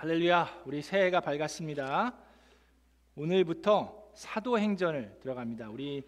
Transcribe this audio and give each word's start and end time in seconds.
할렐루야, 0.00 0.62
우리 0.64 0.80
새해가 0.80 1.18
밝았습니다. 1.18 2.14
오늘부터 3.16 4.12
사도행전을 4.14 5.18
들어갑니다. 5.18 5.70
우리 5.70 6.04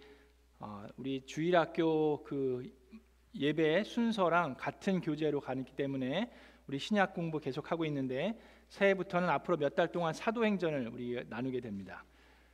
어, 0.60 0.86
우리 0.96 1.26
주일학교 1.26 2.23
그 2.23 2.73
예배 3.34 3.83
순서랑 3.83 4.55
같은 4.57 5.00
교재로 5.00 5.41
가기 5.41 5.73
때문에 5.75 6.31
우리 6.68 6.79
신약 6.79 7.15
공부 7.15 7.41
계속 7.41 7.73
하고 7.73 7.84
있는데 7.84 8.39
새해부터는 8.68 9.29
앞으로 9.29 9.56
몇 9.56 9.74
달 9.74 9.91
동안 9.91 10.14
사도행전을 10.14 10.86
우리 10.86 11.25
나누게 11.29 11.61
됩니다. 11.61 12.04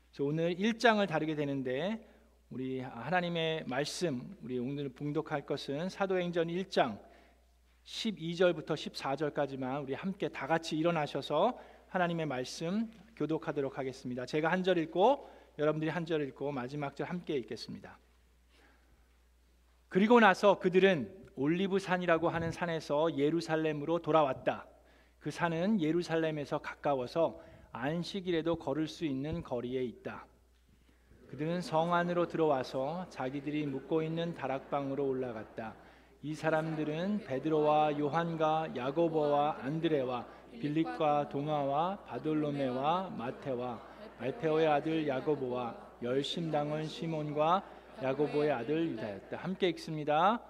그래서 0.08 0.24
오늘 0.24 0.54
1장을 0.54 1.06
다루게 1.06 1.34
되는데 1.34 2.08
우리 2.48 2.80
하나님의 2.80 3.64
말씀 3.66 4.38
우리 4.42 4.58
오늘 4.58 4.88
봉독할 4.88 5.44
것은 5.44 5.90
사도행전 5.90 6.48
1장 6.48 6.98
12절부터 7.86 8.74
14절까지만 8.74 9.82
우리 9.82 9.94
함께 9.94 10.28
다 10.28 10.46
같이 10.46 10.76
일어나셔서 10.76 11.58
하나님의 11.88 12.26
말씀 12.26 12.90
교독하도록 13.14 13.78
하겠습니다. 13.78 14.26
제가 14.26 14.50
한 14.50 14.62
절 14.62 14.76
읽고 14.78 15.30
여러분들이 15.58 15.90
한 15.90 16.04
절 16.04 16.26
읽고 16.28 16.50
마지막 16.52 16.96
절 16.96 17.08
함께 17.08 17.34
읽겠습니다. 17.36 17.98
그리고 19.88 20.18
나서 20.18 20.58
그들은 20.58 21.26
올리브 21.36 21.78
산이라고 21.78 22.28
하는 22.28 22.50
산에서 22.50 23.16
예루살렘으로 23.16 24.00
돌아왔다. 24.00 24.66
그 25.20 25.30
산은 25.30 25.80
예루살렘에서 25.80 26.58
가까워서 26.58 27.40
안식일에도 27.72 28.56
걸을 28.56 28.88
수 28.88 29.04
있는 29.04 29.42
거리에 29.42 29.82
있다. 29.84 30.26
그들은 31.28 31.60
성 31.60 31.94
안으로 31.94 32.26
들어와서 32.26 33.06
자기들이 33.10 33.66
묵고 33.66 34.02
있는 34.02 34.34
다락방으로 34.34 35.06
올라갔다. 35.06 35.74
이 36.22 36.34
사람들은 36.34 37.24
베드로와 37.26 37.98
요한과 37.98 38.74
야고보와 38.76 39.58
안드레와 39.62 40.24
빌립과 40.60 41.28
동아와 41.28 41.98
바돌로메와 42.06 43.10
마테와 43.16 43.80
알페오의 44.18 44.66
아들 44.66 45.06
야고보와 45.06 45.76
열심당원 46.02 46.86
시몬과 46.86 47.62
야고보의 48.02 48.50
아들 48.50 48.88
유다였다. 48.92 49.36
함께 49.36 49.68
읽습니다. 49.70 50.40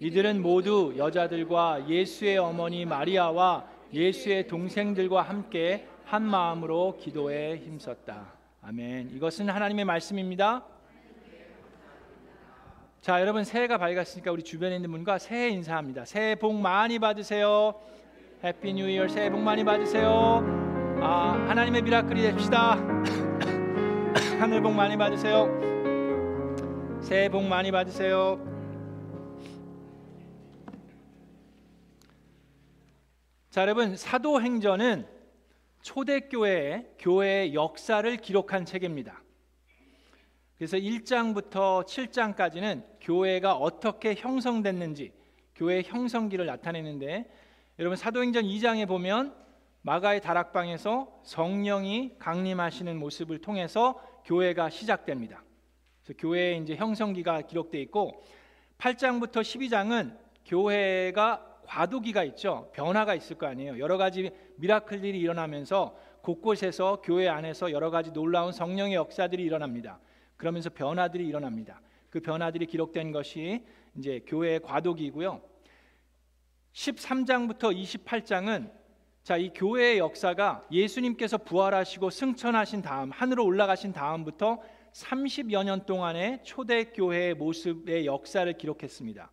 이들은 0.00 0.40
모두 0.40 0.94
여자들과 0.96 1.88
예수의 1.88 2.38
어머니 2.38 2.84
마리아와 2.84 3.68
예수의 3.92 4.46
동생들과 4.46 5.22
함께 5.22 5.88
한 6.04 6.22
마음으로 6.22 6.96
기도에 7.00 7.56
힘썼다. 7.58 8.32
아멘. 8.62 9.10
이것은 9.14 9.48
하나님의 9.48 9.84
말씀입니다. 9.84 10.64
자, 13.00 13.20
여러분 13.20 13.44
새해가 13.44 13.78
밝았으니까 13.78 14.32
우리 14.32 14.42
주변에 14.42 14.74
있는 14.74 14.90
분과 14.90 15.18
새해 15.18 15.50
인사합니다. 15.50 16.04
새해 16.04 16.34
복 16.34 16.54
많이 16.56 16.98
받으세요. 16.98 17.80
Happy 18.42 18.72
New 18.74 18.88
Year 18.88 19.06
새해 19.06 19.30
복 19.30 19.40
많이 19.40 19.62
받으세요. 19.64 20.42
아, 21.00 21.44
하나님의 21.48 21.82
miracle이 21.82 22.20
됩시다. 22.20 22.74
하늘 24.40 24.60
복 24.60 24.72
많이 24.72 24.96
받으세요. 24.96 25.46
새해 27.00 27.28
복 27.28 27.44
많이 27.44 27.70
받으세요. 27.70 28.44
자, 33.50 33.62
여러분 33.62 33.96
사도행전은 33.96 35.06
초대교회의 35.82 36.94
교회의 36.98 37.54
역사를 37.54 38.16
기록한 38.16 38.64
책입니다. 38.64 39.22
그래서 40.58 40.76
1장부터 40.76 41.84
7장까지는 41.84 42.82
교회가 43.00 43.54
어떻게 43.54 44.14
형성됐는지 44.16 45.12
교회의 45.54 45.84
형성기를 45.84 46.46
나타내는데 46.46 47.30
여러분 47.78 47.96
사도행전 47.96 48.42
2장에 48.42 48.88
보면 48.88 49.34
마가의 49.82 50.20
다락방에서 50.20 51.20
성령이 51.22 52.16
강림하시는 52.18 52.98
모습을 52.98 53.38
통해서 53.38 54.02
교회가 54.24 54.68
시작됩니다. 54.68 55.44
그래서 56.02 56.18
교회의 56.18 56.60
이제 56.60 56.74
형성기가 56.74 57.42
기록돼 57.42 57.80
있고 57.82 58.24
8장부터 58.78 59.42
12장은 59.42 60.18
교회가 60.44 61.60
과도기가 61.66 62.24
있죠. 62.24 62.70
변화가 62.72 63.14
있을 63.14 63.38
거 63.38 63.46
아니에요. 63.46 63.78
여러 63.78 63.96
가지 63.96 64.32
미라클들이 64.56 65.20
일어나면서 65.20 65.96
곳곳에서 66.22 67.00
교회 67.02 67.28
안에서 67.28 67.70
여러 67.70 67.90
가지 67.90 68.10
놀라운 68.12 68.50
성령의 68.52 68.94
역사들이 68.94 69.44
일어납니다. 69.44 70.00
그러면서 70.38 70.70
변화들이 70.70 71.26
일어납니다. 71.26 71.82
그 72.08 72.20
변화들이 72.20 72.64
기록된 72.64 73.12
것이 73.12 73.62
이제 73.96 74.22
교회의 74.26 74.60
과도기이고요. 74.60 75.42
13장부터 76.72 77.76
28장은 77.76 78.72
자, 79.24 79.36
이 79.36 79.50
교회의 79.52 79.98
역사가 79.98 80.66
예수님께서 80.70 81.36
부활하시고 81.36 82.08
승천하신 82.08 82.80
다음 82.80 83.10
하늘로 83.10 83.44
올라가신 83.44 83.92
다음부터 83.92 84.62
30여 84.92 85.64
년 85.64 85.84
동안의 85.84 86.40
초대 86.44 86.84
교회의 86.84 87.34
모습의 87.34 88.06
역사를 88.06 88.50
기록했습니다. 88.50 89.30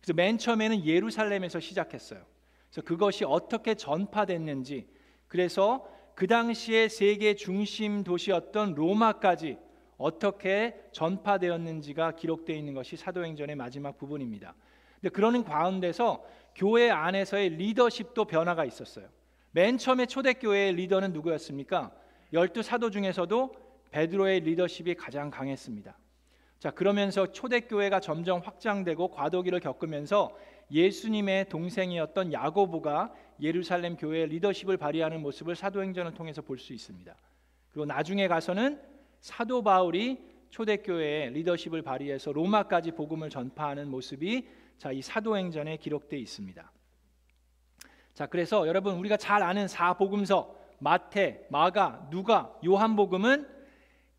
그래서 0.00 0.12
맨 0.14 0.38
처음에는 0.38 0.84
예루살렘에서 0.84 1.60
시작했어요. 1.60 2.24
그래서 2.70 2.82
그것이 2.82 3.24
어떻게 3.24 3.74
전파됐는지 3.74 4.88
그래서 5.28 5.86
그 6.16 6.26
당시에 6.26 6.88
세계 6.88 7.34
중심 7.34 8.02
도시였던 8.02 8.74
로마까지 8.74 9.58
어떻게 9.98 10.78
전파되었는지가 10.92 12.16
기록되어 12.16 12.56
있는 12.56 12.74
것이 12.74 12.96
사도행전의 12.96 13.56
마지막 13.56 13.96
부분입니다. 13.96 14.54
근데 15.00 15.08
그러는 15.10 15.44
가운데서 15.44 16.24
교회 16.54 16.90
안에서의 16.90 17.50
리더십도 17.50 18.24
변화가 18.24 18.64
있었어요. 18.64 19.08
맨 19.52 19.78
처음에 19.78 20.06
초대교회의 20.06 20.74
리더는 20.74 21.12
누구였습니까? 21.12 21.92
열두 22.32 22.62
사도 22.62 22.90
중에서도 22.90 23.54
베드로의 23.90 24.40
리더십이 24.40 24.94
가장 24.94 25.30
강했습니다. 25.30 25.96
자, 26.58 26.70
그러면서 26.70 27.32
초대교회가 27.32 28.00
점점 28.00 28.40
확장되고 28.40 29.08
과도기를 29.08 29.60
겪으면서 29.60 30.36
예수님의 30.70 31.48
동생이었던 31.48 32.32
야고보가 32.32 33.14
예루살렘 33.40 33.96
교회의 33.96 34.28
리더십을 34.28 34.76
발휘하는 34.76 35.20
모습을 35.22 35.54
사도행전을 35.54 36.14
통해서 36.14 36.42
볼 36.42 36.58
수 36.58 36.72
있습니다. 36.72 37.14
그리고 37.70 37.84
나중에 37.84 38.26
가서는 38.26 38.80
사도 39.26 39.60
바울이 39.60 40.24
초대교회의 40.50 41.32
리더십을 41.32 41.82
발휘해서 41.82 42.30
로마까지 42.30 42.92
복음을 42.92 43.28
전파하는 43.28 43.90
모습이 43.90 44.46
자, 44.78 44.92
이 44.92 45.02
사도행전에 45.02 45.78
기록되어 45.78 46.16
있습니다. 46.16 46.72
자, 48.14 48.26
그래서 48.26 48.68
여러분 48.68 48.94
우리가 48.94 49.16
잘 49.16 49.42
아는 49.42 49.66
사복음서 49.66 50.54
마태, 50.78 51.48
마가, 51.50 52.06
누가, 52.08 52.54
요한복음은 52.64 53.48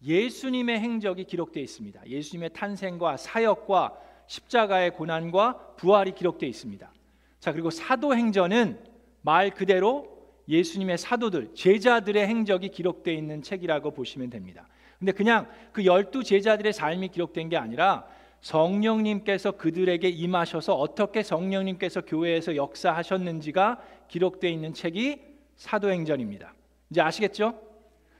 예수님의 0.03 0.77
행적이 0.77 1.23
기록되어 1.23 1.63
있습니다. 1.63 2.05
예수님의 2.05 2.49
탄생과 2.51 3.15
사역과 3.15 3.97
십자가의 4.27 4.91
고난과 4.91 5.75
부활이 5.77 6.15
기록되어 6.15 6.49
있습니다. 6.49 6.91
자, 7.39 7.53
그리고 7.53 7.69
사도행전은 7.69 8.83
말 9.21 9.51
그대로 9.51 10.35
예수님의 10.49 10.97
사도들, 10.97 11.55
제자들의 11.55 12.27
행적이 12.27 12.67
기록되어 12.69 13.13
있는 13.13 13.41
책이라고 13.41 13.91
보시면 13.91 14.29
됩니다. 14.29 14.67
근데 14.99 15.11
그냥 15.11 15.47
그 15.71 15.85
열두 15.85 16.23
제자들의 16.23 16.73
삶이 16.73 17.09
기록된 17.09 17.49
게 17.49 17.57
아니라 17.57 18.07
성령님께서 18.41 19.51
그들에게 19.51 20.07
임하셔서 20.07 20.75
어떻게 20.75 21.23
성령님께서 21.23 22.01
교회에서 22.01 22.55
역사하셨는지가 22.55 23.81
기록되어 24.07 24.49
있는 24.49 24.73
책이 24.73 25.21
사도행전입니다. 25.55 26.53
이제 26.89 27.01
아시겠죠? 27.01 27.59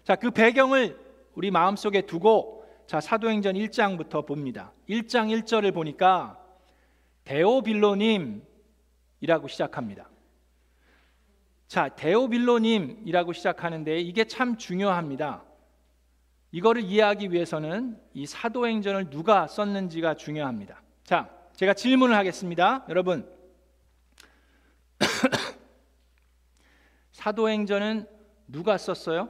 자, 0.04 0.16
그 0.16 0.32
배경을 0.32 0.98
우리 1.36 1.52
마음속에 1.52 2.02
두고 2.02 2.66
자, 2.88 3.00
사도행전 3.02 3.56
1장부터 3.56 4.26
봅니다. 4.26 4.72
1장 4.90 5.30
1절을 5.44 5.74
보니까 5.74 6.42
데오빌로님이라고 7.26 8.42
시작합니다. 9.48 10.10
자, 11.68 11.90
데오빌로님이라고 11.90 13.34
시작하는데 13.34 14.00
이게 14.00 14.24
참 14.24 14.58
중요합니다. 14.58 15.44
이거를 16.52 16.84
이해하기 16.84 17.32
위해서는 17.32 18.00
이 18.14 18.26
사도행전을 18.26 19.10
누가 19.10 19.48
썼는지가 19.48 20.16
중요합니다. 20.16 20.82
자, 21.04 21.30
제가 21.56 21.74
질문을 21.74 22.16
하겠습니다. 22.16 22.86
여러분, 22.90 23.30
사도행전은 27.12 28.08
누가 28.48 28.78
썼어요? 28.78 29.30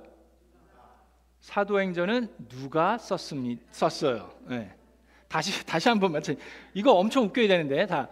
사도행전은 1.42 2.36
누가 2.50 2.98
썼습니 2.98 3.60
썼어요. 3.72 4.32
네. 4.48 4.76
다시 5.28 5.66
다시 5.66 5.90
한번 5.90 6.12
맞춰. 6.12 6.34
이거 6.74 6.94
엄청 6.94 7.26
웃겨야 7.26 7.48
되는데 7.48 7.86
다. 7.88 8.10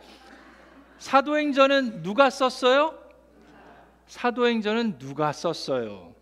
사도행전은 0.98 2.02
누가 2.02 2.30
썼어요? 2.30 2.98
사도행전은 4.08 4.98
누가 4.98 5.32
썼어요? 5.32 6.15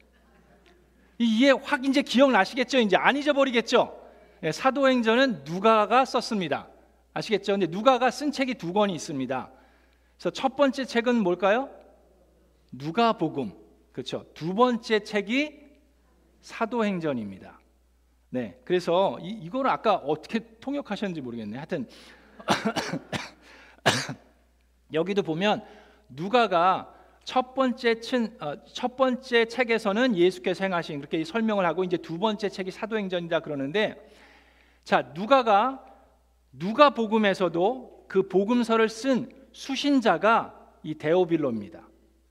이해 1.24 1.52
확 1.52 1.86
이제 1.86 2.02
기억나시겠죠? 2.02 2.80
이제 2.80 2.98
안 2.98 3.18
잊어버리겠죠? 3.18 4.00
네, 4.42 4.52
사도행전은 4.52 5.44
누가가 5.46 6.06
썼습니다. 6.06 6.68
아시겠죠? 7.14 7.54
근데 7.54 7.68
누가가 7.68 8.12
쓴 8.12 8.31
책이 8.31 8.56
두 8.56 8.74
권이 8.74 8.94
있습니다. 8.94 9.50
그래서 10.18 10.30
첫 10.31 10.56
번째 10.56 10.86
책은 10.86 11.24
뭘까요? 11.24 11.70
누가복음. 12.72 13.54
그렇죠. 13.92 14.25
두 14.34 14.54
번째 14.54 15.00
책이 15.00 15.62
사도행전입니다. 16.42 17.60
네, 18.30 18.60
그래서 18.66 19.18
이, 19.22 19.30
이거를 19.30 19.70
아까 19.70 19.96
어떻게 19.96 20.40
통역하셨는지 20.60 21.22
모르겠네. 21.22 21.58
하여튼 21.58 21.88
여기도 24.94 25.22
보면 25.22 25.64
누가가 26.10 26.93
첫 27.24 27.54
번째 27.54 28.00
친, 28.00 28.36
어, 28.42 28.56
첫 28.66 28.98
번째 28.98 29.46
책에서는 29.46 30.16
예수께서 30.16 30.66
행하신 30.66 31.00
그렇게 31.00 31.24
설명을 31.24 31.66
하고 31.66 31.84
이제 31.84 31.98
두 31.98 32.20
번째 32.20 32.50
책이 32.50 32.72
사도행전이다 32.72 33.40
그러는데 33.40 33.96
자 34.84 35.12
누가가 35.16 35.86
누가 36.52 36.90
복음에서도 36.92 38.06
그 38.08 38.28
복음서를 38.28 38.90
쓴 38.90 39.30
수신자가 39.54 40.60
이 40.84 40.96
데오빌로입니다. 40.96 41.88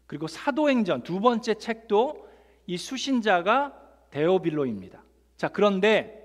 그리고 0.06 0.26
사도행전 0.26 1.02
두 1.02 1.20
번째 1.20 1.54
책도 1.54 2.28
이 2.66 2.76
수신자가 2.76 3.72
데오빌로입니다. 4.10 5.02
자 5.36 5.48
그런데 5.48 6.22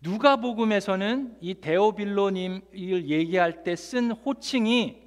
누가복음에서는 0.00 1.38
이 1.40 1.54
데오빌로님을 1.54 2.62
얘기할 3.08 3.64
때 3.64 3.74
쓴 3.74 4.12
호칭이 4.12 5.03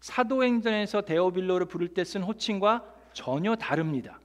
사도행전에서 0.00 1.02
데오빌로를 1.02 1.66
부를 1.66 1.88
때 1.88 2.04
쓴 2.04 2.22
호칭과 2.22 2.84
전혀 3.12 3.54
다릅니다. 3.56 4.18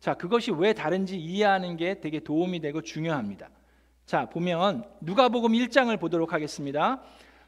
자, 0.00 0.14
그것이 0.14 0.50
왜 0.52 0.72
다른지 0.72 1.18
이해하는 1.18 1.76
게 1.76 2.00
되게 2.00 2.20
도움이 2.20 2.60
되고 2.60 2.80
중요합니다. 2.82 3.48
자, 4.06 4.28
보면 4.28 4.84
누가복음 5.00 5.52
1장을 5.52 5.98
보도록 6.00 6.32
하겠습니다. 6.32 7.00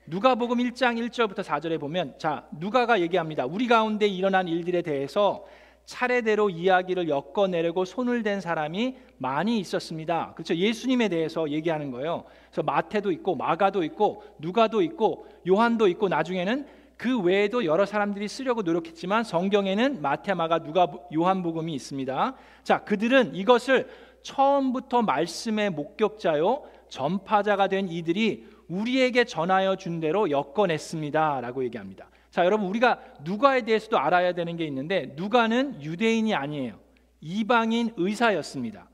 누가복음 0.07 0.59
1장 0.59 0.99
1절부터 1.11 1.43
4절에 1.43 1.81
보면 1.81 2.15
자, 2.19 2.47
누가가 2.53 3.01
얘기합니다. 3.01 3.47
우리 3.47 3.67
가운데 3.67 4.07
일어난 4.07 4.47
일들에 4.49 4.83
대해서 4.83 5.45
차례대로 5.87 6.51
이야기를 6.51 7.09
엮어내려고 7.09 7.85
손을 7.85 8.23
댄 8.23 8.41
사람이 8.41 8.97
많이 9.19 9.59
있었습니다. 9.59 10.33
그렇죠? 10.35 10.55
예수님에 10.55 11.09
대해서 11.09 11.49
얘기하는 11.51 11.91
거예요. 11.91 12.25
그래서 12.51 12.63
마태도 12.63 13.13
있고 13.13 13.35
마가도 13.37 13.83
있고 13.85 14.23
누가도 14.39 14.81
있고 14.83 15.27
요한도 15.47 15.89
있고 15.89 16.09
나중에는 16.09 16.67
그 17.05 17.21
외에도 17.21 17.67
여러 17.67 17.85
사람들이 17.85 18.29
쓰려고 18.29 18.63
노력했지만 18.63 19.25
성경에는 19.25 20.01
마태, 20.01 20.33
마가, 20.33 20.61
누가, 20.61 20.89
요한복음이 21.15 21.75
있습니다. 21.75 22.35
자, 22.63 22.83
그들은 22.83 23.35
이것을 23.35 23.91
처음부터 24.23 25.03
말씀의 25.03 25.69
목격자요 25.69 26.63
전파자가 26.89 27.69
된 27.69 27.91
이들이 27.91 28.49
우리에게 28.69 29.25
전하여 29.25 29.77
준 29.77 30.01
대로 30.01 30.31
엮어냈습니다라고 30.31 31.65
얘기합니다. 31.65 32.09
자, 32.31 32.47
여러분 32.47 32.69
우리가 32.69 32.99
누가에 33.23 33.67
대해서도 33.67 33.99
알아야 33.99 34.33
되는 34.33 34.57
게 34.57 34.65
있는데 34.65 35.13
누가는 35.15 35.83
유대인이 35.83 36.35
아니에요. 36.35 36.81
이방인 37.21 37.93
의사였습니다. 37.99 38.89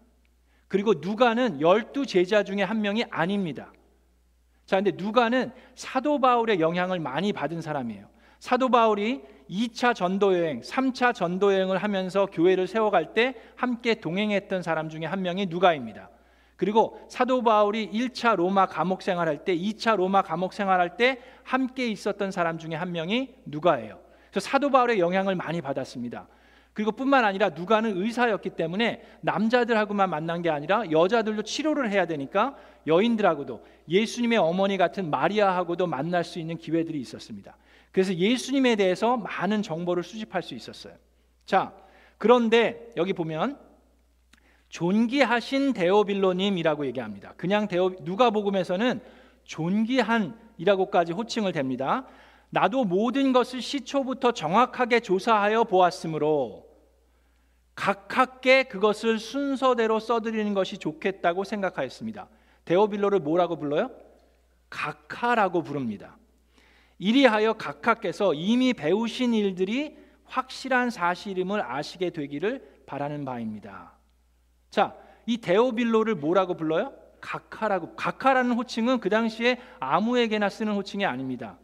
그리고 0.66 0.94
누가는 0.94 1.60
열두 1.60 2.06
제자 2.06 2.42
중에 2.42 2.64
한 2.64 2.80
명이 2.80 3.04
아닙니다. 3.08 3.72
자, 4.70 4.76
근데 4.76 4.92
누가는 4.92 5.50
사도 5.74 6.20
바울의 6.20 6.60
영향을 6.60 7.00
많이 7.00 7.32
받은 7.32 7.60
사람이에요. 7.60 8.06
사도 8.38 8.68
바울이 8.68 9.20
2차 9.50 9.96
전도 9.96 10.38
여행, 10.38 10.60
3차 10.60 11.12
전도 11.12 11.52
여행을 11.52 11.78
하면서 11.78 12.26
교회를 12.26 12.68
세워갈 12.68 13.12
때 13.12 13.34
함께 13.56 13.96
동행했던 13.96 14.62
사람 14.62 14.88
중에 14.88 15.06
한 15.06 15.22
명이 15.22 15.46
누가입니다. 15.46 16.08
그리고 16.54 17.04
사도 17.08 17.42
바울이 17.42 17.90
1차 17.90 18.36
로마 18.36 18.66
감옥 18.66 19.02
생활할 19.02 19.44
때, 19.44 19.56
2차 19.56 19.96
로마 19.96 20.22
감옥 20.22 20.52
생활할 20.52 20.96
때 20.96 21.18
함께 21.42 21.88
있었던 21.88 22.30
사람 22.30 22.56
중에 22.56 22.76
한 22.76 22.92
명이 22.92 23.34
누가예요. 23.46 23.98
그래서 24.30 24.48
사도 24.48 24.70
바울의 24.70 25.00
영향을 25.00 25.34
많이 25.34 25.60
받았습니다. 25.60 26.28
그리고 26.80 26.92
뿐만 26.92 27.26
아니라 27.26 27.50
누가는 27.50 27.94
의사였기 27.94 28.50
때문에 28.50 29.02
남자들하고만 29.20 30.08
만난 30.08 30.40
게 30.40 30.48
아니라 30.48 30.90
여자들도 30.90 31.42
치료를 31.42 31.90
해야 31.90 32.06
되니까 32.06 32.56
여인들하고도 32.86 33.62
예수님의 33.86 34.38
어머니 34.38 34.78
같은 34.78 35.10
마리아하고도 35.10 35.86
만날 35.86 36.24
수 36.24 36.38
있는 36.38 36.56
기회들이 36.56 36.98
있었습니다. 36.98 37.54
그래서 37.92 38.14
예수님에 38.14 38.76
대해서 38.76 39.18
많은 39.18 39.60
정보를 39.60 40.02
수집할 40.02 40.42
수 40.42 40.54
있었어요. 40.54 40.94
자, 41.44 41.74
그런데 42.16 42.90
여기 42.96 43.12
보면 43.12 43.58
존귀하신 44.70 45.74
데오빌로님이라고 45.74 46.86
얘기합니다. 46.86 47.34
그냥 47.36 47.68
데오 47.68 47.90
누가복음에서는 48.00 49.00
존귀한이라고까지 49.44 51.12
호칭을 51.12 51.52
댑니다. 51.52 52.06
나도 52.48 52.84
모든 52.84 53.34
것을 53.34 53.60
시초부터 53.60 54.32
정확하게 54.32 55.00
조사하여 55.00 55.64
보았으므로 55.64 56.69
각하께 57.80 58.64
그것을 58.64 59.18
순서대로 59.18 60.00
써드리는 60.00 60.52
것이 60.52 60.76
좋겠다고 60.76 61.44
생각하였습니다. 61.44 62.28
데오빌로를 62.66 63.20
뭐라고 63.20 63.56
불러요? 63.56 63.90
각하라고 64.68 65.62
부릅니다. 65.62 66.18
이리하여 66.98 67.54
각하께서 67.54 68.34
이미 68.34 68.74
배우신 68.74 69.32
일들이 69.32 69.96
확실한 70.26 70.90
사실임을 70.90 71.62
아시게 71.62 72.10
되기를 72.10 72.82
바라는 72.84 73.24
바입니다. 73.24 73.92
자, 74.68 74.94
이 75.24 75.38
데오빌로를 75.38 76.16
뭐라고 76.16 76.58
불러요? 76.58 76.92
각하라고. 77.22 77.96
각하라는 77.96 78.52
호칭은 78.52 79.00
그 79.00 79.08
당시에 79.08 79.58
아무에게나 79.80 80.50
쓰는 80.50 80.74
호칭이 80.74 81.06
아닙니다. 81.06 81.56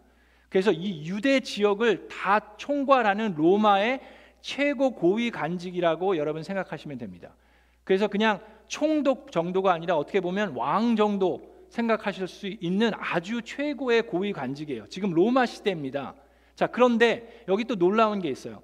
그래서 0.48 0.72
이 0.72 1.06
유대 1.06 1.40
지역을 1.40 2.08
다 2.08 2.56
총괄하는 2.56 3.34
로마의 3.36 4.00
최고 4.46 4.92
고위 4.92 5.32
간직이라고 5.32 6.16
여러분 6.18 6.44
생각하시면 6.44 6.98
됩니다. 6.98 7.34
그래서 7.82 8.06
그냥 8.06 8.38
총독 8.68 9.32
정도가 9.32 9.72
아니라 9.72 9.96
어떻게 9.96 10.20
보면 10.20 10.54
왕 10.54 10.94
정도 10.94 11.52
생각하실 11.68 12.28
수 12.28 12.46
있는 12.46 12.92
아주 12.94 13.42
최고의 13.42 14.02
고위 14.02 14.32
관직이에요. 14.32 14.86
지금 14.86 15.10
로마 15.10 15.46
시대입니다. 15.46 16.14
자, 16.54 16.68
그런데 16.68 17.42
여기 17.48 17.64
또 17.64 17.74
놀라운 17.74 18.20
게 18.20 18.28
있어요. 18.28 18.62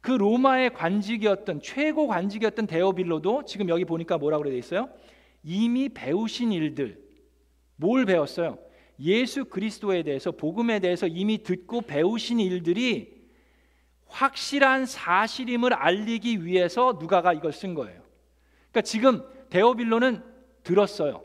그 0.00 0.12
로마의 0.12 0.72
관직이었던 0.72 1.60
최고 1.60 2.06
관직이었던 2.06 2.66
데오빌로도 2.66 3.44
지금 3.44 3.68
여기 3.68 3.84
보니까 3.84 4.16
뭐라고 4.16 4.44
되어 4.44 4.54
있어요? 4.54 4.88
이미 5.44 5.90
배우신 5.90 6.52
일들 6.52 7.02
뭘 7.76 8.06
배웠어요? 8.06 8.56
예수 8.98 9.44
그리스도에 9.44 10.04
대해서 10.04 10.30
복음에 10.30 10.78
대해서 10.78 11.06
이미 11.06 11.42
듣고 11.42 11.82
배우신 11.82 12.40
일들이 12.40 13.17
확실한 14.08 14.86
사실임을 14.86 15.72
알리기 15.72 16.44
위해서 16.44 16.96
누가가 16.98 17.32
이걸 17.32 17.52
쓴 17.52 17.74
거예요. 17.74 18.00
그러니까 18.70 18.82
지금 18.82 19.22
데오빌로는 19.50 20.22
들었어요. 20.62 21.24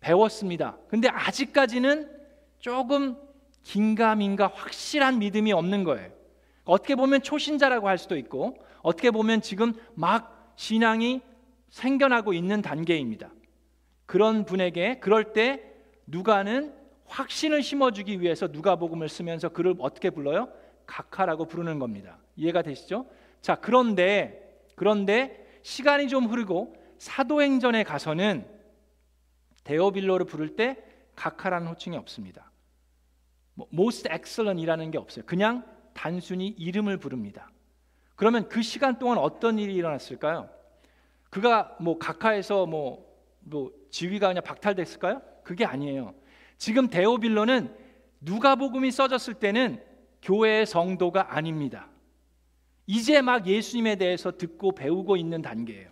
배웠습니다. 0.00 0.78
근데 0.88 1.08
아직까지는 1.08 2.10
조금 2.58 3.16
긴가민가 3.62 4.48
확실한 4.48 5.18
믿음이 5.18 5.52
없는 5.52 5.84
거예요. 5.84 6.10
어떻게 6.64 6.94
보면 6.94 7.22
초신자라고 7.22 7.88
할 7.88 7.98
수도 7.98 8.16
있고 8.16 8.56
어떻게 8.82 9.10
보면 9.10 9.42
지금 9.42 9.74
막 9.94 10.54
신앙이 10.56 11.20
생겨나고 11.68 12.32
있는 12.32 12.62
단계입니다. 12.62 13.30
그런 14.06 14.44
분에게 14.44 14.98
그럴 15.00 15.32
때 15.32 15.62
누가는 16.06 16.74
확신을 17.06 17.62
심어주기 17.62 18.20
위해서 18.20 18.46
누가복음을 18.46 19.08
쓰면서 19.08 19.48
그를 19.50 19.74
어떻게 19.78 20.10
불러요? 20.10 20.48
각하라고 20.90 21.44
부르는 21.44 21.78
겁니다. 21.78 22.18
이해가 22.34 22.62
되시죠? 22.62 23.06
자 23.40 23.54
그런데 23.54 24.66
그런데 24.74 25.46
시간이 25.62 26.08
좀 26.08 26.26
흐르고 26.26 26.74
사도행전에 26.98 27.84
가서는 27.84 28.46
데오빌로를 29.62 30.26
부를 30.26 30.56
때 30.56 30.76
각하라는 31.14 31.68
호칭이 31.68 31.96
없습니다. 31.96 32.50
뭐, 33.54 33.68
most 33.72 34.08
excellent이라는 34.10 34.90
게 34.90 34.98
없어요. 34.98 35.24
그냥 35.26 35.64
단순히 35.94 36.48
이름을 36.48 36.96
부릅니다. 36.96 37.50
그러면 38.16 38.48
그 38.48 38.62
시간 38.62 38.98
동안 38.98 39.18
어떤 39.18 39.58
일이 39.58 39.74
일어났을까요? 39.74 40.48
그가 41.30 41.76
뭐 41.80 41.98
각하에서 41.98 42.66
뭐, 42.66 43.06
뭐 43.40 43.70
지위가 43.90 44.28
그냥 44.28 44.42
박탈됐을까요? 44.42 45.22
그게 45.44 45.64
아니에요. 45.64 46.14
지금 46.58 46.88
데오빌로는 46.88 47.74
누가복음이 48.20 48.90
써졌을 48.90 49.34
때는 49.34 49.89
교회의 50.22 50.66
성도가 50.66 51.36
아닙니다. 51.36 51.88
이제 52.86 53.22
막 53.22 53.46
예수님에 53.46 53.96
대해서 53.96 54.36
듣고 54.36 54.72
배우고 54.74 55.16
있는 55.16 55.42
단계예요. 55.42 55.90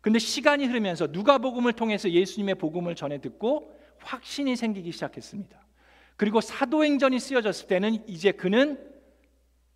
근데 0.00 0.18
시간이 0.18 0.66
흐르면서 0.66 1.08
누가복음을 1.08 1.72
통해서 1.72 2.10
예수님의 2.10 2.56
복음을 2.56 2.94
전해 2.94 3.20
듣고 3.20 3.72
확신이 3.98 4.56
생기기 4.56 4.92
시작했습니다. 4.92 5.66
그리고 6.16 6.40
사도행전이 6.40 7.18
쓰여졌을 7.18 7.66
때는 7.66 8.08
이제 8.08 8.32
그는 8.32 8.78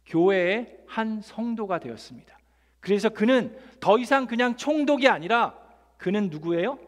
교회의 0.07 0.79
한 0.87 1.21
성도가 1.21 1.79
되었습니다. 1.79 2.39
그래서 2.81 3.09
그는 3.11 3.57
더 3.79 3.99
이상 3.99 4.27
그냥 4.27 4.57
총독이 4.57 5.09
아니라 5.09 5.59
그는 5.99 6.31
누구예요? 6.31 6.79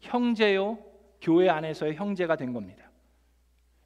형제요. 0.00 0.78
교회 1.20 1.48
안에서의 1.48 1.94
형제가 1.94 2.36
된 2.36 2.52
겁니다. 2.52 2.90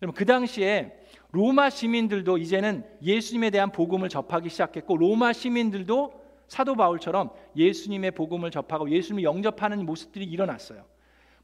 여러분 0.03 0.17
그 0.17 0.27
당시에 0.27 0.98
로마 1.31 1.69
시민들도 1.69 2.39
이제는 2.39 2.85
예수님에 3.03 3.51
대한 3.51 3.71
복음을 3.71 4.09
접하기 4.09 4.49
시작했고 4.49 4.97
로마 4.97 5.33
시민들도 5.33 6.13
사도 6.49 6.75
바울처럼 6.75 7.31
예수님의 7.55 8.13
복음을 8.13 8.51
접하고 8.51 8.91
예수님을 8.91 9.23
영접하는 9.23 9.85
모습들이 9.85 10.25
일어났어요. 10.25 10.85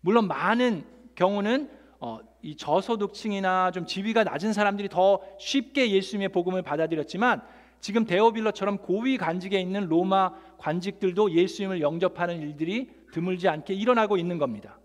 물론 0.00 0.26
많은 0.26 0.84
경우는 1.14 1.70
어, 2.00 2.20
이 2.42 2.56
저소득층이나 2.56 3.70
좀 3.70 3.86
지위가 3.86 4.24
낮은 4.24 4.52
사람들이 4.52 4.88
더 4.88 5.20
쉽게 5.38 5.90
예수님의 5.90 6.30
복음을 6.30 6.62
받아들였지만 6.62 7.42
지금 7.80 8.06
데오빌러처럼 8.06 8.78
고위 8.78 9.18
관직에 9.18 9.60
있는 9.60 9.86
로마 9.86 10.32
관직들도 10.58 11.32
예수님을 11.32 11.82
영접하는 11.82 12.40
일들이 12.40 12.90
드물지 13.12 13.48
않게 13.48 13.74
일어나고 13.74 14.16
있는 14.16 14.38
겁니다. 14.38 14.78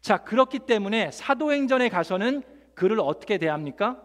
자, 0.00 0.18
그렇기 0.18 0.60
때문에 0.60 1.12
사도행전에 1.12 1.88
가서는 1.88 2.42
그를 2.74 2.98
어떻게 3.00 3.38
대합니까? 3.38 4.02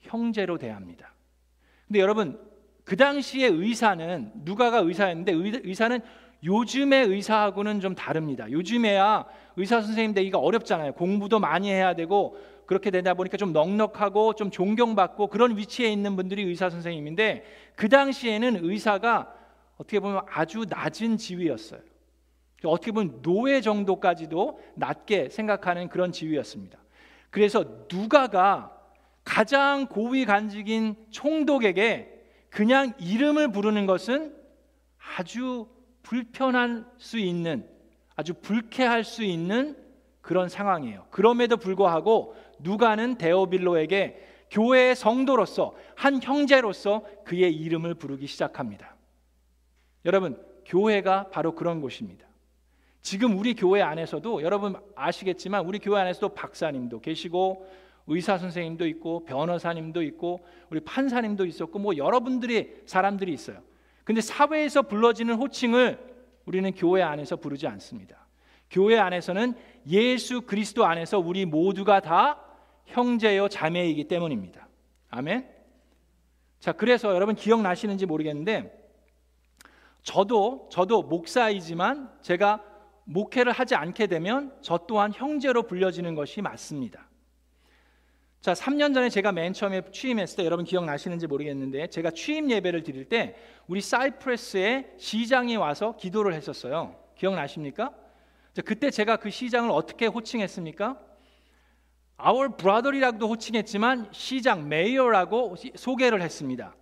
형제로 0.00 0.58
대합니다. 0.58 1.12
근데 1.86 2.00
여러분, 2.00 2.40
그 2.84 2.96
당시에 2.96 3.48
의사는 3.48 4.32
누가가 4.44 4.78
의사였는데 4.78 5.32
의사는 5.64 6.00
요즘의 6.44 7.06
의사하고는 7.06 7.80
좀 7.80 7.94
다릅니다. 7.94 8.50
요즘에야 8.50 9.24
의사 9.56 9.80
선생님 9.80 10.14
되기가 10.14 10.38
어렵잖아요. 10.38 10.92
공부도 10.92 11.40
많이 11.40 11.70
해야 11.70 11.94
되고 11.94 12.38
그렇게 12.66 12.90
되다 12.90 13.14
보니까 13.14 13.36
좀 13.36 13.52
넉넉하고 13.52 14.34
좀 14.34 14.50
존경받고 14.50 15.28
그런 15.28 15.56
위치에 15.56 15.88
있는 15.90 16.14
분들이 16.14 16.42
의사 16.42 16.68
선생님인데 16.68 17.44
그 17.74 17.88
당시에는 17.88 18.60
의사가 18.62 19.32
어떻게 19.76 19.98
보면 19.98 20.22
아주 20.28 20.64
낮은 20.68 21.16
지위였어요. 21.16 21.80
어떻게 22.64 22.92
보면 22.92 23.22
노예 23.22 23.60
정도까지도 23.60 24.60
낮게 24.74 25.28
생각하는 25.28 25.88
그런 25.88 26.12
지위였습니다. 26.12 26.78
그래서 27.30 27.64
누가가 27.90 28.75
가장 29.26 29.88
고위 29.88 30.24
간직인 30.24 30.94
총독에게 31.10 32.12
그냥 32.48 32.94
이름을 32.98 33.50
부르는 33.50 33.84
것은 33.84 34.34
아주 35.16 35.68
불편할 36.02 36.86
수 36.96 37.18
있는 37.18 37.68
아주 38.14 38.34
불쾌할 38.34 39.02
수 39.04 39.24
있는 39.24 39.76
그런 40.22 40.48
상황이에요. 40.48 41.08
그럼에도 41.10 41.56
불구하고 41.56 42.36
누가는 42.60 43.18
데오빌로에게 43.18 44.24
교회의 44.50 44.94
성도로서 44.94 45.74
한 45.96 46.22
형제로서 46.22 47.04
그의 47.24 47.52
이름을 47.52 47.94
부르기 47.94 48.28
시작합니다. 48.28 48.94
여러분, 50.04 50.40
교회가 50.64 51.30
바로 51.30 51.56
그런 51.56 51.80
곳입니다. 51.80 52.26
지금 53.02 53.36
우리 53.36 53.54
교회 53.54 53.82
안에서도 53.82 54.42
여러분 54.42 54.76
아시겠지만 54.94 55.66
우리 55.66 55.80
교회 55.80 56.00
안에서도 56.00 56.30
박사님도 56.30 57.00
계시고 57.00 57.66
의사 58.06 58.38
선생님도 58.38 58.86
있고 58.88 59.24
변호사님도 59.24 60.02
있고 60.02 60.44
우리 60.70 60.80
판사님도 60.80 61.44
있었고 61.44 61.78
뭐 61.78 61.96
여러분들이 61.96 62.82
사람들이 62.86 63.32
있어요. 63.32 63.60
근데 64.04 64.20
사회에서 64.20 64.82
불러지는 64.82 65.34
호칭을 65.34 65.98
우리는 66.44 66.72
교회 66.72 67.02
안에서 67.02 67.36
부르지 67.36 67.66
않습니다. 67.66 68.26
교회 68.70 68.98
안에서는 68.98 69.54
예수 69.88 70.42
그리스도 70.42 70.86
안에서 70.86 71.18
우리 71.18 71.44
모두가 71.44 72.00
다 72.00 72.40
형제요 72.86 73.48
자매이기 73.48 74.04
때문입니다. 74.04 74.68
아멘. 75.10 75.48
자, 76.60 76.72
그래서 76.72 77.14
여러분 77.14 77.34
기억나시는지 77.34 78.06
모르겠는데 78.06 78.72
저도 80.02 80.68
저도 80.70 81.02
목사이지만 81.02 82.10
제가 82.22 82.62
목회를 83.04 83.52
하지 83.52 83.74
않게 83.74 84.06
되면 84.06 84.52
저 84.62 84.78
또한 84.86 85.12
형제로 85.12 85.64
불려지는 85.64 86.14
것이 86.14 86.42
맞습니다. 86.42 87.05
자, 88.46 88.52
3년 88.52 88.94
전에 88.94 89.08
제가 89.08 89.32
맨 89.32 89.52
처음에 89.52 89.82
취임했을 89.90 90.36
때 90.36 90.44
여러분 90.44 90.64
기억나시는지 90.64 91.26
모르겠는데 91.26 91.88
제가 91.88 92.12
취임 92.12 92.48
예배를 92.48 92.84
드릴 92.84 93.06
때 93.06 93.34
우리 93.66 93.80
사이프레스에 93.80 94.92
시장이 94.98 95.56
와서 95.56 95.96
기도를 95.96 96.32
했었어요. 96.32 96.94
기억나십니까? 97.16 97.90
자, 98.52 98.62
그때 98.62 98.92
제가 98.92 99.16
그 99.16 99.30
시장을 99.30 99.72
어떻게 99.72 100.06
호칭했습니까? 100.06 100.96
Our 102.24 102.50
brother이라고도 102.56 103.26
호칭했지만 103.26 104.10
시장 104.12 104.68
mayor라고 104.68 105.56
소개를 105.74 106.22
했습니다. 106.22 106.76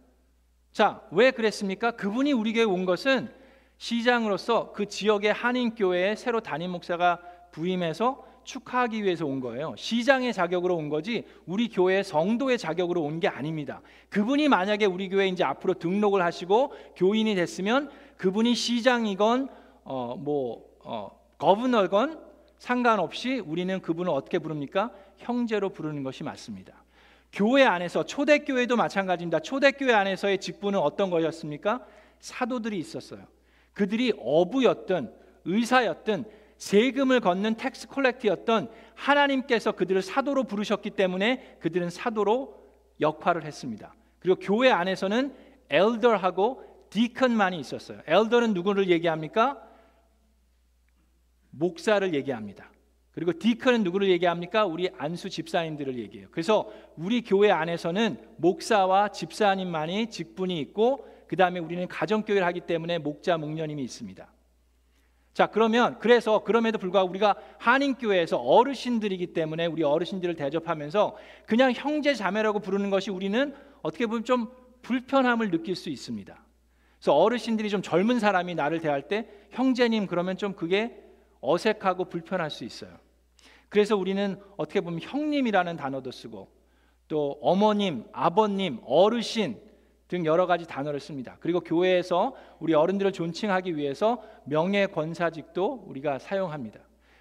자, 0.71 1.01
왜 1.13 1.31
그랬습니까? 1.31 1.93
그분이 1.93 2.35
우리 2.35 2.53
교회 2.53 2.65
온 2.65 2.85
것은 2.85 3.33
시장으로서 3.79 4.73
그 4.73 4.85
지역의 4.85 5.33
한인 5.33 5.75
교회에 5.75 6.15
새로 6.15 6.41
담임 6.41 6.73
목사가 6.73 7.23
부임해서 7.53 8.34
축하하기 8.45 9.03
위해서 9.03 9.27
온 9.27 9.41
거예요. 9.41 9.75
시장의 9.77 10.33
자격으로 10.33 10.77
온 10.77 10.89
거지 10.89 11.25
우리 11.47 11.69
교회 11.69 12.03
성도의 12.03 12.59
자격으로 12.59 13.03
온 13.03 13.21
게 13.21 13.29
아닙니다. 13.29 13.81
그분이 14.11 14.49
만약에 14.49 14.87
우리 14.87 15.09
교회 15.09 15.29
이제 15.29 15.45
앞으로 15.45 15.75
등록을 15.75 16.23
하시고 16.23 16.73
교인이 16.97 17.35
됐으면 17.35 17.91
그분이 18.17 18.55
시장이건 18.55 19.49
어뭐 19.85 20.65
어, 20.85 21.11
governor건 21.39 22.19
상관없이 22.59 23.39
우리는 23.39 23.81
그분을 23.81 24.11
어떻게 24.11 24.39
부릅니까? 24.39 24.91
형제로 25.19 25.69
부르는 25.71 26.03
것이 26.03 26.23
맞습니다. 26.25 26.85
교회 27.33 27.65
안에서 27.65 28.05
초대교회도 28.05 28.77
마찬가지입니다. 28.77 29.41
초대교회 29.41 29.93
안에서의 29.93 30.39
직분은 30.39 30.79
어떤 30.79 31.11
거였습니까? 31.11 31.85
사도들이 32.21 32.79
있었어요. 32.79 33.23
그들이 33.73 34.13
어부였든 34.19 35.13
의사였든 35.45 36.25
세금을 36.59 37.21
걷는 37.21 37.57
tax 37.57 37.89
collector였던 37.89 38.71
하나님께서 38.95 39.73
그들을 39.73 40.03
사도로 40.03 40.45
부르셨기 40.45 40.91
때문에 40.91 41.59
그들은 41.61 41.91
사도로 41.91 42.63
역할을 43.01 43.45
했습니다. 43.45 43.95
그리고 44.21 44.39
교회 44.41 44.71
안에서는 44.71 45.35
elder하고 45.69 46.63
디컨만이 46.91 47.59
있었어요. 47.59 48.01
엘더는 48.07 48.55
누구를 48.55 48.89
얘기합니까? 48.91 49.61
목사를 51.51 52.15
얘기합니다. 52.15 52.71
그리고 53.13 53.33
디컨은 53.39 53.85
누구를 53.85 54.09
얘기합니까? 54.11 54.67
우리 54.67 54.91
안수 54.99 55.31
집사님들을 55.31 55.99
얘기해요. 55.99 56.29
그래서 56.33 56.71
우리 56.97 57.23
교회 57.23 57.51
안에서는 57.51 58.19
목사와 58.39 59.09
집사님만이 59.09 60.11
직분이 60.11 60.59
있고 60.61 61.09
그 61.29 61.37
다음에 61.37 61.61
우리는 61.61 61.87
가정교회를 61.87 62.45
하기 62.47 62.61
때문에 62.63 62.99
목자 62.99 63.39
목녀님이 63.39 63.83
있습니다. 63.85 64.34
자 65.35 65.49
그러면 65.49 65.99
그래서 65.99 66.45
그럼에도 66.45 66.79
불구하고 66.79 67.11
우리가 67.11 67.35
한인 67.59 67.95
교회에서 67.97 68.39
어르신들이기 68.39 69.29
때문에 69.35 69.67
우리 69.67 69.83
어르신들을 69.83 70.37
대접하면서 70.37 71.17
그냥 71.45 71.73
형제 71.75 72.15
자매라고 72.15 72.61
부르는 72.61 72.89
것이 72.89 73.11
우리는 73.11 73.53
어떻게 73.83 74.07
보면 74.07 74.25
좀 74.25 74.49
불편함을 74.83 75.51
느낄 75.51 75.75
수 75.75 75.91
있습니다. 75.91 76.41
그래서 76.99 77.15
어르신들이 77.17 77.69
좀 77.69 77.83
젊은 77.83 78.21
사람이 78.21 78.55
나를 78.55 78.81
대할 78.81 79.09
때 79.09 79.29
형제님 79.51 80.07
그러면 80.07 80.37
좀 80.37 80.55
그게 80.55 81.03
어색하고 81.41 82.05
불편할 82.05 82.51
수 82.51 82.65
있어요. 82.65 82.91
그래서 83.69 83.97
우리는 83.97 84.41
어떻게 84.57 84.81
보면 84.81 85.01
형님이라는 85.03 85.77
단어도 85.77 86.13
쓰고 86.13 86.49
또 87.09 87.39
어머님, 87.43 88.05
아버님, 88.13 88.79
어르신 88.87 89.61
등 90.09 90.25
여러 90.27 90.47
가지 90.47 90.67
단어를 90.67 91.01
씁니다. 91.01 91.37
그리고 91.41 91.61
교회에서 91.61 92.35
우리 92.59 92.75
어른들을 92.75 93.13
존칭하기 93.13 93.77
위해서 93.77 94.23
명예 94.45 94.87
권사직도 94.87 95.85
우리가 95.87 96.19
사용합니다. 96.19 96.81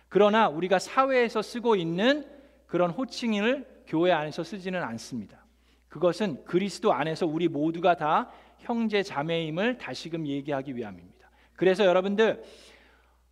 그러나 0.09 0.49
우리가 0.49 0.79
사회에서 0.79 1.41
쓰고 1.41 1.75
있는 1.75 2.25
그런 2.67 2.91
호칭을 2.91 3.83
교회 3.87 4.11
안에서 4.11 4.43
쓰지는 4.43 4.83
않습니다. 4.83 5.45
그것은 5.87 6.43
그리스도 6.45 6.93
안에서 6.93 7.25
우리 7.25 7.47
모두가 7.47 7.95
다 7.95 8.31
형제 8.59 9.03
자매임을 9.03 9.77
다시금 9.77 10.27
얘기하기 10.27 10.75
위함입니다. 10.75 11.29
그래서 11.55 11.85
여러분들 11.85 12.43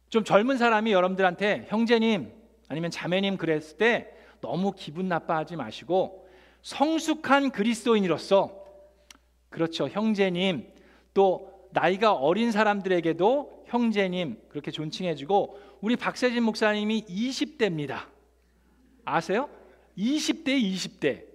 좀 0.10 0.24
젊은 0.24 0.58
사람이 0.58 0.92
여러분들한테 0.92 1.66
형제님 1.70 2.32
아니면 2.68 2.92
자매님 2.92 3.38
그랬을 3.38 3.78
때 3.78 4.14
너무 4.42 4.74
기분 4.76 5.08
나빠하지 5.08 5.56
마시고 5.56 6.28
성숙한 6.62 7.52
그리스도인으로서 7.52 8.61
그렇죠. 9.52 9.88
형제님 9.88 10.68
또 11.14 11.52
나이가 11.72 12.14
어린 12.14 12.52
사람들에게도 12.52 13.66
형제님 13.68 14.42
그렇게 14.50 14.72
존칭해 14.72 15.14
주고 15.16 15.60
우리 15.82 15.96
박세진 15.96 16.42
목사님이 16.42 17.06
20대입니다. 17.06 18.08
아세요? 19.06 19.50
20대 19.98 20.48
20대. 20.48 21.26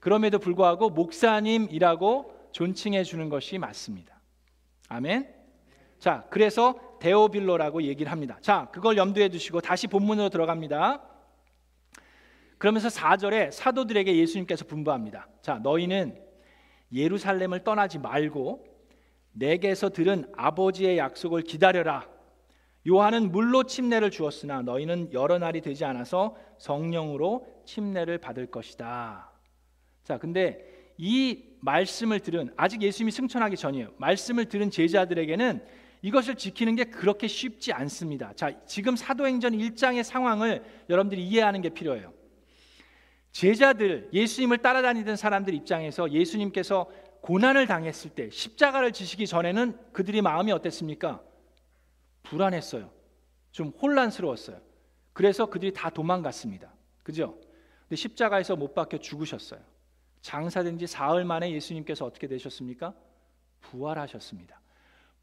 그럼에도 0.00 0.38
불구하고 0.38 0.90
목사님이라고 0.90 2.48
존칭해 2.52 3.04
주는 3.04 3.28
것이 3.28 3.58
맞습니다. 3.58 4.20
아멘. 4.88 5.34
자, 5.98 6.24
그래서 6.30 6.78
데오빌로라고 7.00 7.82
얘기를 7.82 8.12
합니다. 8.12 8.38
자, 8.40 8.68
그걸 8.72 8.96
염두에 8.96 9.28
두시고 9.28 9.60
다시 9.60 9.86
본문으로 9.86 10.28
들어갑니다. 10.28 11.02
그러면서 12.58 12.88
4절에 12.88 13.50
사도들에게 13.50 14.16
예수님께서 14.16 14.64
분부합니다. 14.64 15.28
자, 15.42 15.58
너희는 15.62 16.23
예루살렘을 16.92 17.64
떠나지 17.64 17.98
말고 17.98 18.64
내게서 19.32 19.90
들은 19.90 20.26
아버지의 20.36 20.98
약속을 20.98 21.42
기다려라. 21.42 22.08
요한은 22.86 23.32
물로 23.32 23.64
침례를 23.64 24.10
주었으나 24.10 24.62
너희는 24.62 25.12
여러 25.12 25.38
날이 25.38 25.60
되지 25.60 25.84
않아서 25.84 26.36
성령으로 26.58 27.46
침례를 27.64 28.18
받을 28.18 28.46
것이다. 28.46 29.30
자, 30.04 30.18
근데 30.18 30.92
이 30.98 31.42
말씀을 31.60 32.20
들은 32.20 32.52
아직 32.56 32.82
예수님이 32.82 33.10
승천하기 33.10 33.56
전이에요. 33.56 33.92
말씀을 33.96 34.44
들은 34.46 34.70
제자들에게는 34.70 35.64
이것을 36.02 36.34
지키는 36.34 36.76
게 36.76 36.84
그렇게 36.84 37.26
쉽지 37.26 37.72
않습니다. 37.72 38.34
자, 38.34 38.52
지금 38.66 38.94
사도행전 38.94 39.52
1장의 39.52 40.02
상황을 40.02 40.62
여러분들이 40.90 41.26
이해하는 41.26 41.62
게 41.62 41.70
필요해요. 41.70 42.12
제자들, 43.34 44.10
예수님을 44.12 44.58
따라다니던 44.58 45.16
사람들 45.16 45.54
입장에서 45.54 46.08
예수님께서 46.12 46.88
고난을 47.20 47.66
당했을 47.66 48.10
때 48.10 48.30
십자가를 48.30 48.92
지시기 48.92 49.26
전에는 49.26 49.76
그들의 49.92 50.22
마음이 50.22 50.52
어땠습니까? 50.52 51.20
불안했어요. 52.22 52.92
좀 53.50 53.70
혼란스러웠어요. 53.70 54.60
그래서 55.12 55.46
그들이 55.46 55.72
다 55.72 55.90
도망갔습니다. 55.90 56.72
그죠? 57.02 57.36
근데 57.88 57.96
십자가에서 57.96 58.54
못 58.54 58.72
박혀 58.72 58.98
죽으셨어요. 58.98 59.60
장사된 60.20 60.78
지 60.78 60.86
사흘 60.86 61.24
만에 61.24 61.50
예수님께서 61.50 62.04
어떻게 62.04 62.28
되셨습니까? 62.28 62.94
부활하셨습니다. 63.62 64.60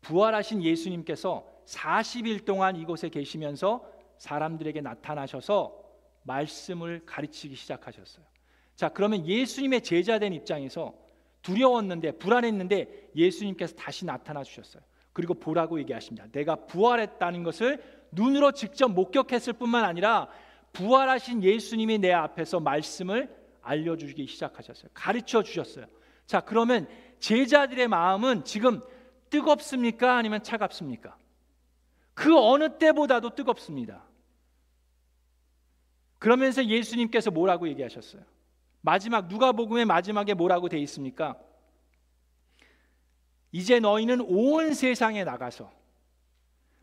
부활하신 0.02 0.64
예수님께서 0.64 1.48
40일 1.66 2.44
동안 2.44 2.76
이곳에 2.76 3.08
계시면서 3.08 3.90
사람들에게 4.18 4.82
나타나셔서 4.82 5.81
말씀을 6.24 7.02
가르치기 7.06 7.56
시작하셨어요. 7.56 8.26
자, 8.76 8.90
그러면 8.90 9.26
예수님의 9.28 9.82
제자된 9.82 10.34
입장에서 10.34 10.94
두려웠는데 11.42 12.14
불안했는데 12.14 13.12
예수님께서 13.16 13.76
다시 13.76 14.06
나타나 14.06 14.44
주셨어요. 14.44 14.84
그리고 15.14 15.34
보라고 15.34 15.80
얘기하십니다. 15.80 16.28
내가 16.32 16.56
부활했다는 16.56 17.44
것을 17.44 17.84
눈으로 18.12 18.52
직접 18.52 18.90
목격했을 18.90 19.54
뿐만 19.54 19.84
아니라 19.84 20.30
부활하신 20.74 21.44
예수님이 21.44 22.00
내 22.00 22.12
앞에서 22.12 22.60
말씀을 22.60 23.36
알려 23.62 23.98
주기 23.98 24.26
시작하셨어요. 24.26 24.90
가르쳐 24.94 25.44
주셨어요. 25.44 25.86
자, 26.26 26.40
그러면 26.40 26.88
제자들의 27.20 27.88
마음은 27.88 28.46
지금 28.46 28.82
뜨겁습니까? 29.30 30.16
아니면 30.16 30.44
차갑습니까? 30.44 31.18
그 32.14 32.38
어느 32.38 32.78
때보다도 32.78 33.36
뜨겁습니다. 33.36 34.04
그러면서 36.22 36.64
예수님께서 36.64 37.32
뭐라고 37.32 37.68
얘기하셨어요? 37.68 38.22
마지막 38.82 39.28
누가복음의 39.28 39.86
마지막에 39.86 40.36
뭐라고 40.36 40.70
돼 40.70 40.78
있습니까? 40.82 41.36
이제 43.52 43.80
너희는 43.80 44.22
온 44.22 44.76
세상에 44.76 45.24
나가서 45.24 45.72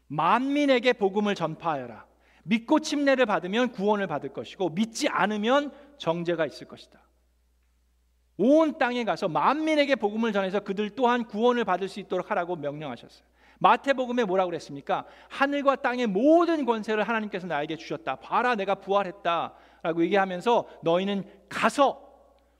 만민에게 0.08 0.92
복음을 0.94 1.36
전파하여라. 1.36 2.04
믿고 2.42 2.80
침례를 2.80 3.26
받으면 3.26 3.70
구원을 3.70 4.08
받을 4.08 4.32
것이고 4.32 4.70
믿지 4.70 5.06
않으면 5.06 5.72
정죄가 5.98 6.44
있을 6.44 6.66
것이다. 6.66 7.00
온 8.38 8.76
땅에 8.76 9.04
가서 9.04 9.28
만민에게 9.28 9.94
복음을 9.94 10.32
전해서 10.32 10.58
그들 10.58 10.90
또한 10.90 11.24
구원을 11.24 11.64
받을 11.64 11.86
수 11.86 12.00
있도록 12.00 12.32
하라고 12.32 12.56
명령하셨어요. 12.56 13.24
마태복음에 13.58 14.24
뭐라고 14.24 14.50
그랬습니까? 14.50 15.04
하늘과 15.28 15.76
땅의 15.76 16.06
모든 16.06 16.64
권세를 16.64 17.06
하나님께서 17.06 17.46
나에게 17.46 17.76
주셨다. 17.76 18.16
봐라 18.16 18.54
내가 18.54 18.76
부활했다라고 18.76 20.02
얘기하면서 20.02 20.68
너희는 20.82 21.24
가서 21.48 22.02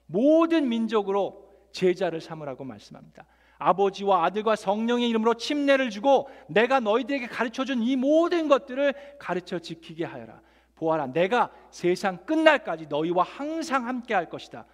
모든 0.05 0.67
민족으로 0.69 1.47
제자를 1.71 2.19
삼으라고 2.19 2.63
말씀합니다. 2.63 3.25
아버지와 3.57 4.23
아들과 4.25 4.55
성령의 4.55 5.09
이름으로 5.09 5.33
침례를 5.35 5.89
주고 5.89 6.29
내가 6.47 6.79
너희들에게 6.79 7.27
가르쳐 7.27 7.65
준 7.65 7.81
이 7.81 7.95
모든 7.95 8.47
것들을 8.47 8.93
가르쳐 9.19 9.59
지키게 9.59 10.05
하여라. 10.05 10.41
보아라 10.75 11.07
내가 11.07 11.51
세상 11.69 12.25
끝날까지 12.25 12.87
너희와 12.87 13.23
항상 13.23 13.85
함께 13.85 14.13
할 14.13 14.29
것이다. 14.29 14.65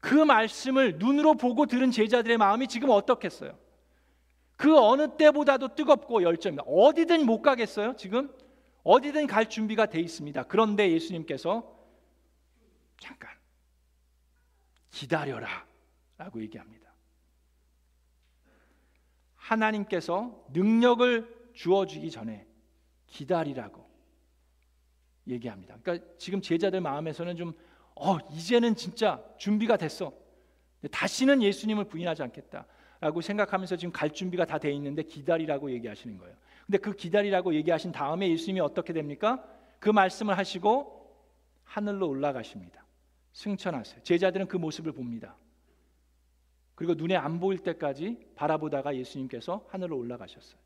그 0.00 0.14
말씀을 0.14 0.96
눈으로 0.98 1.34
보고 1.34 1.66
들은 1.66 1.90
제자들의 1.90 2.38
마음이 2.38 2.68
지금 2.68 2.90
어떻겠어요? 2.90 3.52
그 4.60 4.78
어느 4.78 5.16
때보다도 5.16 5.74
뜨겁고 5.74 6.22
열정입니다. 6.22 6.64
어디든 6.64 7.24
못 7.24 7.40
가겠어요, 7.40 7.96
지금? 7.96 8.30
어디든 8.82 9.26
갈 9.26 9.48
준비가 9.48 9.86
돼 9.86 10.00
있습니다. 10.00 10.42
그런데 10.48 10.92
예수님께서 10.92 11.74
잠깐 12.98 13.30
기다려라 14.90 15.66
라고 16.18 16.42
얘기합니다. 16.42 16.92
하나님께서 19.34 20.44
능력을 20.52 21.52
주어 21.54 21.86
주기 21.86 22.10
전에 22.10 22.46
기다리라고 23.06 23.88
얘기합니다. 25.26 25.78
그러니까 25.82 26.06
지금 26.18 26.42
제자들 26.42 26.82
마음에서는 26.82 27.34
좀 27.36 27.54
어, 27.94 28.18
이제는 28.30 28.76
진짜 28.76 29.24
준비가 29.38 29.78
됐어. 29.78 30.12
다시는 30.90 31.42
예수님을 31.42 31.84
부인하지 31.84 32.22
않겠다 32.24 32.66
라고 33.00 33.20
생각하면서 33.20 33.76
지금 33.76 33.92
갈 33.92 34.10
준비가 34.10 34.44
다 34.44 34.58
돼 34.58 34.70
있는데 34.72 35.02
기다리라고 35.02 35.70
얘기하시는 35.72 36.18
거예요. 36.18 36.36
근데 36.66 36.78
그 36.78 36.92
기다리라고 36.92 37.54
얘기하신 37.54 37.92
다음에 37.92 38.28
예수님이 38.30 38.60
어떻게 38.60 38.92
됩니까? 38.92 39.42
그 39.78 39.88
말씀을 39.88 40.36
하시고 40.36 41.00
하늘로 41.64 42.08
올라가십니다. 42.08 42.84
승천하세요. 43.32 44.02
제자들은 44.02 44.48
그 44.48 44.56
모습을 44.56 44.92
봅니다. 44.92 45.36
그리고 46.74 46.94
눈에 46.94 47.16
안 47.16 47.40
보일 47.40 47.58
때까지 47.58 48.18
바라보다가 48.34 48.96
예수님께서 48.96 49.66
하늘로 49.70 49.96
올라가셨어요. 49.96 50.58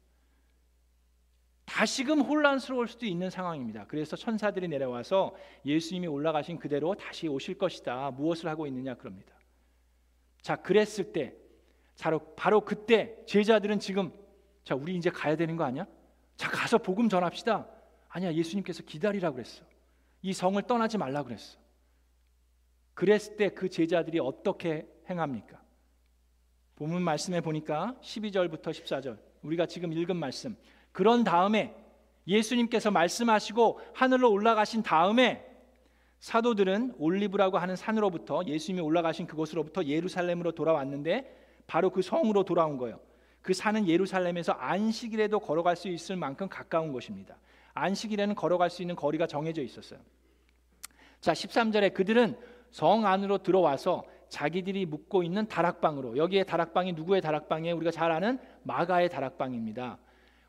다시금 1.66 2.20
혼란스러울 2.20 2.88
수도 2.88 3.06
있는 3.06 3.30
상황입니다. 3.30 3.86
그래서 3.86 4.16
천사들이 4.16 4.68
내려와서 4.68 5.34
예수님이 5.64 6.06
올라가신 6.06 6.58
그대로 6.58 6.94
다시 6.94 7.26
오실 7.26 7.58
것이다. 7.58 8.10
무엇을 8.12 8.48
하고 8.48 8.66
있느냐 8.66 8.94
그럽니다. 8.94 9.34
자, 10.42 10.56
그랬을 10.56 11.12
때 11.12 11.34
바로 12.00 12.34
바로 12.34 12.60
그때 12.60 13.16
제자들은 13.26 13.78
지금 13.80 14.12
자, 14.64 14.74
우리 14.74 14.96
이제 14.96 15.10
가야 15.10 15.36
되는 15.36 15.56
거 15.56 15.64
아니야? 15.64 15.86
자, 16.36 16.48
가서 16.50 16.78
복음 16.78 17.08
전합시다. 17.08 17.66
아니야, 18.08 18.32
예수님께서 18.32 18.82
기다리라 18.82 19.30
그랬어. 19.30 19.64
이 20.22 20.32
성을 20.32 20.60
떠나지 20.62 20.98
말라 20.98 21.22
그랬어. 21.22 21.58
그랬을 22.94 23.36
때 23.36 23.50
그 23.50 23.68
제자들이 23.68 24.20
어떻게 24.20 24.86
행합니까? 25.10 25.60
본문 26.76 27.02
말씀에 27.02 27.40
보니까 27.40 27.96
12절부터 28.00 28.70
14절 28.70 29.18
우리가 29.42 29.66
지금 29.66 29.92
읽은 29.92 30.16
말씀 30.16 30.56
그런 30.92 31.22
다음에 31.24 31.74
예수님께서 32.26 32.90
말씀하시고 32.90 33.80
하늘로 33.92 34.30
올라가신 34.32 34.82
다음에 34.82 35.44
사도들은 36.20 36.94
올리브라고 36.98 37.58
하는 37.58 37.76
산으로부터 37.76 38.44
예수님이 38.46 38.80
올라가신 38.80 39.26
그곳으로부터 39.26 39.84
예루살렘으로 39.84 40.52
돌아왔는데 40.52 41.43
바로 41.66 41.90
그 41.90 42.02
성으로 42.02 42.44
돌아온 42.44 42.76
거예요. 42.76 43.00
그 43.42 43.52
산은 43.52 43.86
예루살렘에서 43.88 44.52
안식일에도 44.52 45.38
걸어갈 45.38 45.76
수 45.76 45.88
있을 45.88 46.16
만큼 46.16 46.48
가까운 46.48 46.92
곳입니다. 46.92 47.36
안식일에는 47.74 48.34
걸어갈 48.34 48.70
수 48.70 48.82
있는 48.82 48.96
거리가 48.96 49.26
정해져 49.26 49.62
있었어요. 49.62 50.00
자, 51.20 51.32
13절에 51.32 51.92
그들은 51.94 52.36
성 52.70 53.06
안으로 53.06 53.38
들어와서 53.38 54.04
자기들이 54.28 54.86
묵고 54.86 55.22
있는 55.22 55.46
다락방으로 55.46 56.16
여기에 56.16 56.44
다락방이 56.44 56.92
누구의 56.94 57.20
다락방이에요? 57.20 57.76
우리가 57.76 57.90
잘 57.90 58.10
아는 58.10 58.38
마가의 58.62 59.08
다락방입니다. 59.08 59.98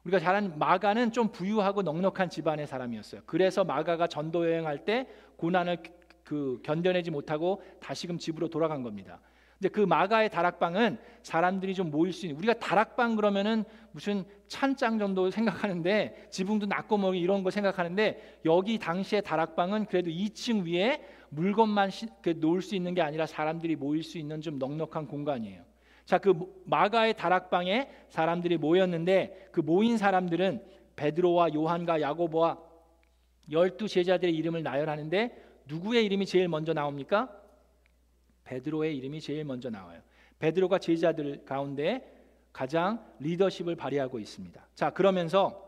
우리가 0.05 0.19
잘 0.19 0.35
아는 0.35 0.57
마가는 0.57 1.11
좀 1.11 1.31
부유하고 1.31 1.81
넉넉한 1.81 2.29
집안의 2.29 2.67
사람이었어요. 2.67 3.21
그래서 3.25 3.63
마가가 3.63 4.07
전도 4.07 4.47
여행할 4.47 4.85
때 4.85 5.07
고난을 5.37 5.77
그 6.23 6.59
견뎌내지 6.63 7.11
못하고 7.11 7.61
다시금 7.79 8.17
집으로 8.17 8.49
돌아간 8.49 8.83
겁니다. 8.83 9.19
근데 9.59 9.69
그 9.69 9.79
마가의 9.79 10.29
다락방은 10.29 10.97
사람들이 11.21 11.73
좀 11.73 11.89
모일 11.89 12.11
수 12.11 12.25
있는 12.25 12.37
우리가 12.37 12.55
다락방 12.55 13.15
그러면은 13.15 13.63
무슨 13.91 14.25
찬장 14.47 14.99
정도 14.99 15.31
생각하는데 15.31 16.27
지붕도 16.29 16.65
낮고 16.65 16.97
뭐 16.97 17.15
이런 17.15 17.43
거 17.43 17.49
생각하는데 17.49 18.39
여기 18.45 18.77
당시의 18.77 19.23
다락방은 19.23 19.85
그래도 19.85 20.09
2층 20.09 20.65
위에 20.65 21.01
물건만 21.29 21.89
시, 21.89 22.07
그 22.21 22.35
놓을 22.37 22.61
수 22.61 22.75
있는 22.75 22.93
게 22.93 23.01
아니라 23.01 23.25
사람들이 23.25 23.75
모일 23.75 24.03
수 24.03 24.17
있는 24.17 24.41
좀 24.41 24.59
넉넉한 24.59 25.07
공간이에요. 25.07 25.63
자, 26.03 26.17
그 26.17 26.35
마가의 26.65 27.15
다락방에 27.15 27.89
사람들이 28.09 28.57
모였는데 28.57 29.49
그 29.51 29.61
모인 29.61 29.97
사람들은 29.97 30.61
베드로와 30.95 31.53
요한과 31.53 32.01
야고보와 32.01 32.59
열두 33.51 33.87
제자들의 33.87 34.35
이름을 34.35 34.63
나열하는데 34.63 35.43
누구의 35.67 36.05
이름이 36.05 36.25
제일 36.25 36.47
먼저 36.47 36.73
나옵니까? 36.73 37.29
베드로의 38.45 38.95
이름이 38.97 39.21
제일 39.21 39.43
먼저 39.43 39.69
나와요. 39.69 40.01
베드로가 40.39 40.79
제자들 40.79 41.45
가운데 41.45 42.11
가장 42.53 43.03
리더십을 43.19 43.75
발휘하고 43.75 44.19
있습니다. 44.19 44.65
자, 44.75 44.91
그러면서 44.91 45.61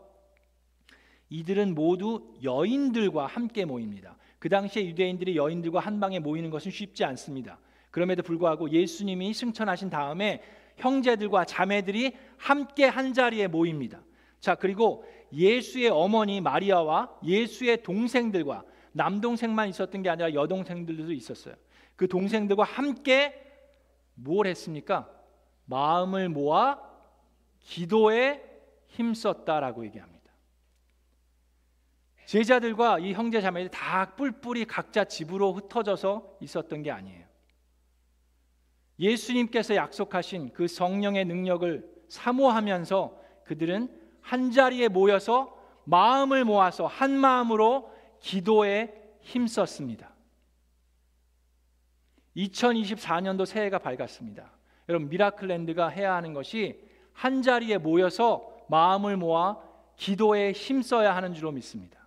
이들은 1.28 1.74
모두 1.74 2.34
여인들과 2.42 3.26
함께 3.26 3.64
모입니다. 3.64 4.16
그 4.38 4.48
당시에 4.48 4.86
유대인들이 4.86 5.36
여인들과 5.36 5.80
한 5.80 6.00
방에 6.00 6.18
모이는 6.18 6.50
것은 6.50 6.70
쉽지 6.70 7.04
않습니다. 7.04 7.58
그럼에도 7.90 8.22
불구하고 8.22 8.70
예수님이 8.70 9.34
승천하신 9.34 9.90
다음에 9.90 10.42
형제들과 10.76 11.44
자매들이 11.44 12.12
함께 12.36 12.84
한 12.84 13.12
자리에 13.12 13.48
모입니다. 13.48 14.02
자, 14.40 14.54
그리고 14.54 15.04
예수의 15.32 15.88
어머니 15.88 16.40
마리아와 16.40 17.18
예수의 17.24 17.82
동생들과 17.82 18.62
남동생만 18.92 19.68
있었던 19.68 20.02
게 20.02 20.08
아니라 20.08 20.32
여동생들도 20.32 21.12
있었어요. 21.12 21.54
그 21.98 22.06
동생들과 22.06 22.62
함께 22.62 23.34
뭘 24.14 24.46
했습니까? 24.46 25.10
마음을 25.64 26.28
모아 26.28 26.80
기도에 27.58 28.40
힘썼다라고 28.86 29.84
얘기합니다. 29.86 30.32
제자들과 32.24 33.00
이 33.00 33.14
형제 33.14 33.40
자매들이 33.40 33.70
다 33.72 34.14
뿔뿔이 34.14 34.66
각자 34.66 35.04
집으로 35.04 35.52
흩어져서 35.54 36.36
있었던 36.40 36.84
게 36.84 36.92
아니에요. 36.92 37.26
예수님께서 39.00 39.74
약속하신 39.74 40.52
그 40.52 40.68
성령의 40.68 41.24
능력을 41.24 42.04
사모하면서 42.08 43.20
그들은 43.44 43.88
한 44.20 44.52
자리에 44.52 44.86
모여서 44.86 45.52
마음을 45.84 46.44
모아서 46.44 46.86
한 46.86 47.10
마음으로 47.10 47.92
기도에 48.20 48.94
힘썼습니다. 49.22 50.17
2024년도 52.38 53.46
새해가 53.46 53.78
밝았습니다. 53.78 54.50
여러분 54.88 55.08
미라클랜드가 55.08 55.88
해야 55.88 56.14
하는 56.14 56.32
것이 56.32 56.80
한 57.12 57.42
자리에 57.42 57.78
모여서 57.78 58.64
마음을 58.68 59.16
모아 59.16 59.58
기도에 59.96 60.52
힘써야 60.52 61.16
하는 61.16 61.34
줄로 61.34 61.50
믿습니다. 61.52 61.98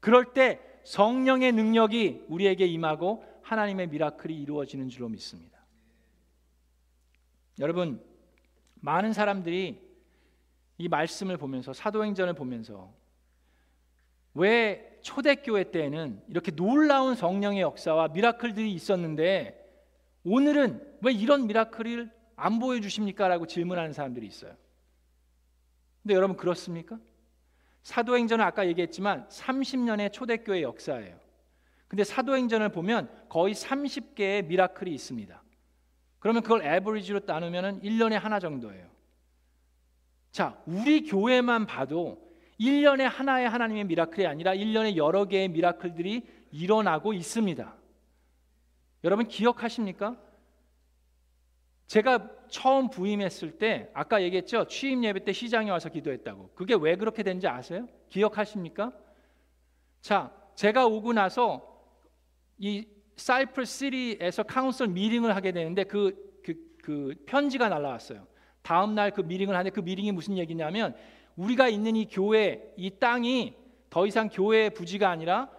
그럴 0.00 0.32
때 0.32 0.60
성령의 0.84 1.52
능력이 1.52 2.26
우리에게 2.28 2.66
임하고 2.66 3.24
하나님의 3.42 3.88
미라클이 3.88 4.34
이루어지는 4.40 4.88
줄로 4.88 5.08
믿습니다. 5.08 5.58
여러분 7.58 8.02
많은 8.76 9.12
사람들이 9.12 9.80
이 10.78 10.88
말씀을 10.88 11.36
보면서 11.36 11.72
사도행전을 11.72 12.34
보면서 12.34 12.92
왜 14.34 14.91
초대교회 15.02 15.70
때에는 15.70 16.22
이렇게 16.28 16.50
놀라운 16.50 17.14
성령의 17.14 17.60
역사와 17.60 18.08
미라클들이 18.08 18.72
있었는데 18.72 19.58
오늘은 20.24 20.98
왜 21.02 21.12
이런 21.12 21.46
미라클을 21.46 22.10
안 22.36 22.58
보여주십니까? 22.58 23.28
라고 23.28 23.46
질문하는 23.46 23.92
사람들이 23.92 24.26
있어요. 24.26 24.56
근데 26.02 26.14
여러분 26.14 26.36
그렇습니까? 26.36 26.98
사도행전은 27.82 28.44
아까 28.44 28.66
얘기했지만 28.66 29.28
30년의 29.28 30.12
초대교회 30.12 30.62
역사예요. 30.62 31.18
근데 31.88 32.04
사도행전을 32.04 32.70
보면 32.70 33.10
거의 33.28 33.54
30개의 33.54 34.46
미라클이 34.46 34.92
있습니다. 34.94 35.42
그러면 36.18 36.42
그걸 36.42 36.64
에버리지로 36.64 37.20
나누면 37.26 37.82
1년에 37.82 38.12
하나 38.12 38.38
정도예요. 38.38 38.86
자, 40.30 40.58
우리 40.64 41.04
교회만 41.04 41.66
봐도 41.66 42.31
1년에 42.62 43.02
하나의 43.02 43.48
하나님의 43.48 43.84
미라클이 43.84 44.26
아니라 44.26 44.54
1년에 44.54 44.96
여러 44.96 45.24
개의 45.24 45.48
미라클들이 45.48 46.22
일어나고 46.52 47.12
있습니다. 47.12 47.74
여러분 49.04 49.26
기억하십니까? 49.26 50.16
제가 51.88 52.30
처음 52.48 52.88
부임했을 52.88 53.58
때 53.58 53.90
아까 53.92 54.22
얘기했죠. 54.22 54.66
취임 54.66 55.04
예배 55.04 55.24
때 55.24 55.32
시장에 55.32 55.70
와서 55.70 55.88
기도했다고. 55.88 56.52
그게 56.54 56.74
왜 56.74 56.96
그렇게 56.96 57.22
된지 57.22 57.48
아세요? 57.48 57.88
기억하십니까? 58.08 58.92
자, 60.00 60.32
제가 60.54 60.86
오고 60.86 61.12
나서 61.12 61.68
이 62.58 62.86
Cypress 63.16 63.78
city에서 63.78 64.42
council 64.44 64.86
meeting을 64.86 65.34
하게 65.34 65.52
되는데 65.52 65.84
그, 65.84 66.40
그, 66.44 66.54
그 66.82 67.14
편지가 67.26 67.68
날라왔어요. 67.68 68.26
다음 68.62 68.94
날 68.94 69.10
그 69.10 69.20
미팅을 69.20 69.54
하는데 69.54 69.70
그 69.74 69.80
미팅이 69.80 70.12
무슨 70.12 70.38
얘기냐면 70.38 70.94
우리가 71.36 71.68
있는 71.68 71.96
이 71.96 72.06
교회 72.08 72.72
이 72.76 72.90
땅이 72.90 73.54
더 73.90 74.06
이상 74.06 74.28
교회 74.28 74.70
부지가 74.70 75.10
아니라 75.10 75.50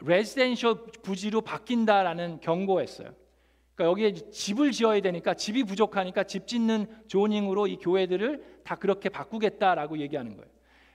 residential 0.00 0.86
부지로 1.02 1.40
바뀐다라는 1.40 2.40
경고했어요. 2.40 3.12
그러니까 3.74 3.90
여기에 3.90 4.30
집을 4.30 4.72
지어야 4.72 5.00
되니까 5.00 5.34
집이 5.34 5.64
부족하니까 5.64 6.24
집 6.24 6.46
짓는 6.46 6.86
zoning으로 7.08 7.66
이 7.66 7.76
교회들을 7.76 8.60
다 8.64 8.76
그렇게 8.76 9.08
바꾸겠다라고 9.08 9.98
얘기하는 9.98 10.36
거예요. 10.36 10.50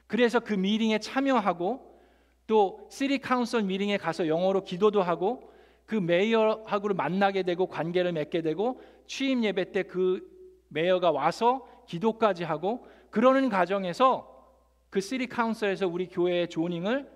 그래서 0.08 0.40
그 0.40 0.54
미팅에 0.54 1.00
참여하고 1.00 1.92
또 2.48 2.88
city 2.90 3.20
council 3.20 3.64
meeting에 3.64 3.98
가서 3.98 4.28
영어로 4.28 4.64
기도도 4.64 5.02
하고 5.02 5.52
그 5.86 5.96
mayor하고 5.96 6.94
만나게 6.94 7.44
되고 7.44 7.68
관계를 7.68 8.12
맺게 8.14 8.42
되고 8.42 8.82
취임 9.08 9.44
예배 9.44 9.72
때 9.72 9.84
그 9.84 10.30
mayor가 10.70 11.12
와서 11.12 11.68
기도까지 11.88 12.44
하고 12.44 12.86
그러는 13.12 13.50
과정에서 13.50 14.28
그 14.90 15.00
city 15.00 15.28
council에서 15.28 15.88
우리 15.88 16.08
교회의 16.08 16.50
zoning을 16.50 17.10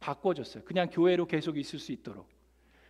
바꿔줬어요. 0.00 0.64
그냥 0.64 0.88
교회로 0.90 1.26
계속 1.26 1.58
있을 1.58 1.78
수 1.78 1.92
있도록. 1.92 2.28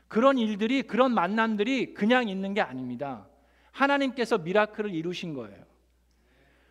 그런 0.08 0.38
일들이 0.38 0.82
그런 0.82 1.14
만남들이 1.14 1.94
그냥 1.94 2.28
있는 2.28 2.54
게 2.54 2.60
아닙니다. 2.60 3.26
하나님께서 3.72 4.38
miracle을 4.38 4.94
이루신 4.94 5.34
거예요. 5.34 5.64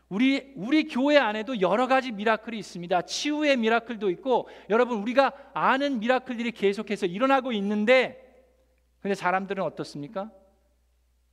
우리 0.10 0.54
우리 0.56 0.88
교회 0.88 1.17
안에도 1.17 1.60
여러 1.60 1.88
가지 1.88 2.12
미라클이 2.12 2.58
있습니다. 2.60 3.02
치유의 3.02 3.58
미라클도 3.58 4.10
있고 4.12 4.47
여러분 4.69 4.99
우리가 4.99 5.34
아는 5.54 5.99
미라클들이 5.99 6.52
계속해서 6.52 7.08
일어나고 7.08 7.52
있는데 7.54 8.19
근데 9.02 9.15
사람들은 9.15 9.63
어떻습니까? 9.63 10.30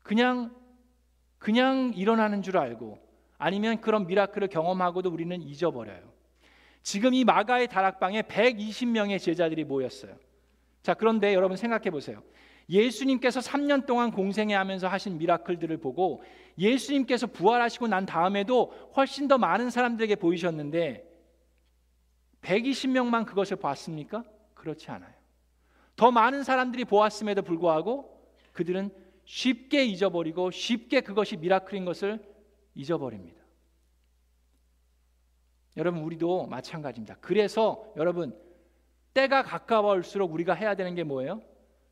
그냥 0.02 0.54
그냥 1.38 1.92
일어나는 1.94 2.42
줄 2.42 2.56
알고 2.56 3.09
아니면 3.40 3.80
그런 3.80 4.06
미라클을 4.06 4.48
경험하고도 4.48 5.10
우리는 5.10 5.40
잊어버려요. 5.42 6.12
지금 6.82 7.14
이 7.14 7.24
마가의 7.24 7.68
다락방에 7.68 8.22
120명의 8.22 9.18
제자들이 9.18 9.64
모였어요. 9.64 10.14
자, 10.82 10.92
그런데 10.92 11.34
여러분 11.34 11.56
생각해 11.56 11.90
보세요. 11.90 12.22
예수님께서 12.68 13.40
3년 13.40 13.86
동안 13.86 14.12
공생해 14.12 14.54
하면서 14.54 14.88
하신 14.88 15.16
미라클들을 15.18 15.78
보고 15.78 16.22
예수님께서 16.58 17.26
부활하시고 17.26 17.88
난 17.88 18.04
다음에도 18.04 18.72
훨씬 18.94 19.26
더 19.26 19.38
많은 19.38 19.70
사람들에게 19.70 20.16
보이셨는데 20.16 21.08
120명만 22.42 23.24
그것을 23.24 23.56
봤습니까? 23.56 24.22
그렇지 24.54 24.90
않아요. 24.90 25.12
더 25.96 26.10
많은 26.10 26.44
사람들이 26.44 26.84
보았음에도 26.84 27.42
불구하고 27.42 28.22
그들은 28.52 28.90
쉽게 29.24 29.84
잊어버리고 29.86 30.50
쉽게 30.50 31.00
그것이 31.00 31.36
미라클인 31.36 31.86
것을 31.86 32.29
잊어버립니다. 32.74 33.40
여러분 35.76 36.02
우리도 36.02 36.46
마찬가지입니다. 36.46 37.16
그래서 37.20 37.84
여러분 37.96 38.36
때가 39.14 39.42
가까워올수록 39.42 40.32
우리가 40.32 40.54
해야 40.54 40.74
되는 40.74 40.94
게 40.94 41.04
뭐예요? 41.04 41.42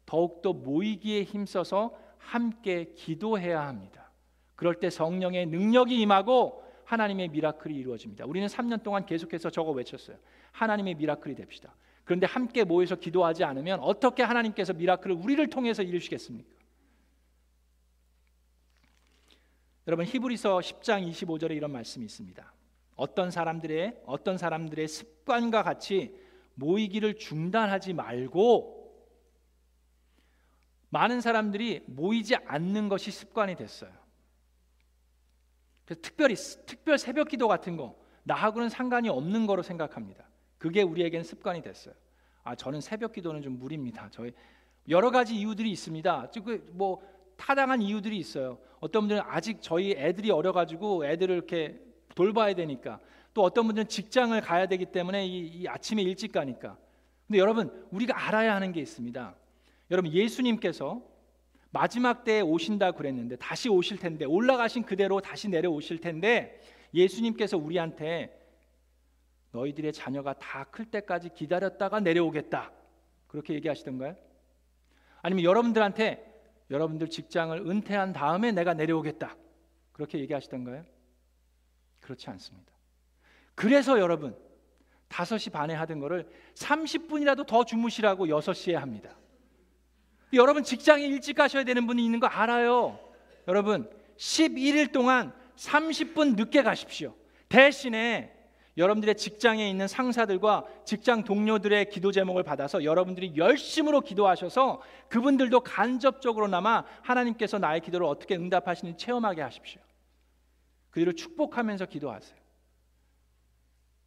더욱더 0.06 0.52
모이기에 0.52 1.22
힘써서 1.24 1.96
함께 2.18 2.92
기도해야 2.94 3.66
합니다. 3.66 4.10
그럴 4.54 4.74
때 4.74 4.90
성령의 4.90 5.46
능력이 5.46 6.00
임하고 6.00 6.64
하나님의 6.84 7.28
미라클이 7.28 7.74
이루어집니다. 7.74 8.24
우리는 8.24 8.48
3년 8.48 8.82
동안 8.82 9.04
계속해서 9.04 9.50
저거 9.50 9.72
외쳤어요. 9.72 10.16
하나님의 10.52 10.94
미라클이 10.94 11.34
됩시다. 11.34 11.74
그런데 12.04 12.26
함께 12.26 12.64
모여서 12.64 12.96
기도하지 12.96 13.44
않으면 13.44 13.80
어떻게 13.80 14.22
하나님께서 14.22 14.72
미라클을 14.72 15.14
우리를 15.14 15.46
통해서 15.50 15.82
이루시겠습니까? 15.82 16.48
여러분 19.88 20.04
히브리서 20.04 20.58
10장 20.58 21.10
25절에 21.10 21.56
이런 21.56 21.72
말씀이 21.72 22.04
있습니다. 22.04 22.52
어떤 22.94 23.30
사람들의 23.30 24.02
어떤 24.04 24.36
사람들의 24.36 24.86
습관과 24.86 25.62
같이 25.62 26.14
모이기를 26.56 27.14
중단하지 27.14 27.94
말고 27.94 28.76
많은 30.90 31.22
사람들이 31.22 31.84
모이지 31.86 32.36
않는 32.36 32.90
것이 32.90 33.10
습관이 33.10 33.56
됐어요. 33.56 33.90
그래서 35.86 36.02
특별히 36.02 36.34
특별 36.66 36.98
새벽 36.98 37.28
기도 37.28 37.48
같은 37.48 37.78
거 37.78 37.98
나하고는 38.24 38.68
상관이 38.68 39.08
없는 39.08 39.46
거로 39.46 39.62
생각합니다. 39.62 40.28
그게 40.58 40.82
우리에겐 40.82 41.22
습관이 41.22 41.62
됐어요. 41.62 41.94
아 42.44 42.54
저는 42.54 42.82
새벽 42.82 43.14
기도는 43.14 43.40
좀 43.40 43.58
무리입니다. 43.58 44.10
저희 44.10 44.32
여러 44.90 45.10
가지 45.10 45.34
이유들이 45.34 45.70
있습니다. 45.70 46.30
뭐 46.72 47.00
타당한 47.38 47.80
이유들이 47.80 48.18
있어요. 48.18 48.58
어떤 48.80 49.02
분들은 49.02 49.22
아직 49.24 49.58
저희 49.62 49.92
애들이 49.92 50.30
어려가지고 50.30 51.06
애들을 51.06 51.34
이렇게 51.34 51.80
돌봐야 52.14 52.54
되니까 52.54 53.00
또 53.32 53.42
어떤 53.42 53.66
분들은 53.66 53.88
직장을 53.88 54.38
가야 54.40 54.66
되기 54.66 54.86
때문에 54.86 55.26
이, 55.26 55.46
이 55.46 55.68
아침에 55.68 56.02
일찍 56.02 56.32
가니까. 56.32 56.76
근데 57.26 57.38
여러분 57.38 57.86
우리가 57.90 58.26
알아야 58.26 58.54
하는 58.54 58.72
게 58.72 58.80
있습니다. 58.80 59.34
여러분 59.90 60.12
예수님께서 60.12 61.00
마지막 61.70 62.24
때에 62.24 62.40
오신다 62.40 62.92
그랬는데 62.92 63.36
다시 63.36 63.68
오실 63.68 63.98
텐데 63.98 64.24
올라가신 64.24 64.82
그대로 64.84 65.20
다시 65.20 65.48
내려오실 65.48 66.00
텐데 66.00 66.60
예수님께서 66.92 67.56
우리한테 67.56 68.34
너희들의 69.52 69.92
자녀가 69.92 70.34
다 70.34 70.64
클 70.64 70.86
때까지 70.86 71.30
기다렸다가 71.34 72.00
내려오겠다 72.00 72.72
그렇게 73.28 73.54
얘기하시던가요? 73.54 74.16
아니면 75.22 75.44
여러분들한테 75.44 76.27
여러분들 76.70 77.08
직장을 77.08 77.56
은퇴한 77.58 78.12
다음에 78.12 78.52
내가 78.52 78.74
내려오겠다 78.74 79.36
그렇게 79.92 80.18
얘기하시던가요? 80.20 80.84
그렇지 82.00 82.30
않습니다. 82.30 82.72
그래서 83.54 83.98
여러분 83.98 84.36
5시 85.08 85.52
반에 85.52 85.74
하던 85.74 85.98
거를 85.98 86.28
30분이라도 86.54 87.46
더 87.46 87.64
주무시라고 87.64 88.26
6시에 88.26 88.74
합니다. 88.74 89.16
여러분 90.34 90.62
직장에 90.62 91.04
일찍 91.04 91.34
가셔야 91.34 91.64
되는 91.64 91.86
분이 91.86 92.04
있는 92.04 92.20
거 92.20 92.26
알아요. 92.26 92.98
여러분 93.48 93.90
11일 94.16 94.92
동안 94.92 95.32
30분 95.56 96.36
늦게 96.36 96.62
가십시오. 96.62 97.14
대신에 97.48 98.37
여러분들의 98.78 99.16
직장에 99.16 99.68
있는 99.68 99.88
상사들과 99.88 100.64
직장 100.84 101.24
동료들의 101.24 101.90
기도 101.90 102.12
제목을 102.12 102.44
받아서 102.44 102.84
여러분들이 102.84 103.36
열심으로 103.36 104.02
기도하셔서 104.02 104.80
그분들도 105.08 105.60
간접적으로나마 105.60 106.84
하나님께서 107.02 107.58
나의 107.58 107.80
기도를 107.80 108.06
어떻게 108.06 108.36
응답하시는지 108.36 109.04
체험하게 109.04 109.42
하십시오. 109.42 109.82
그들을 110.90 111.14
축복하면서 111.14 111.86
기도하세요. 111.86 112.38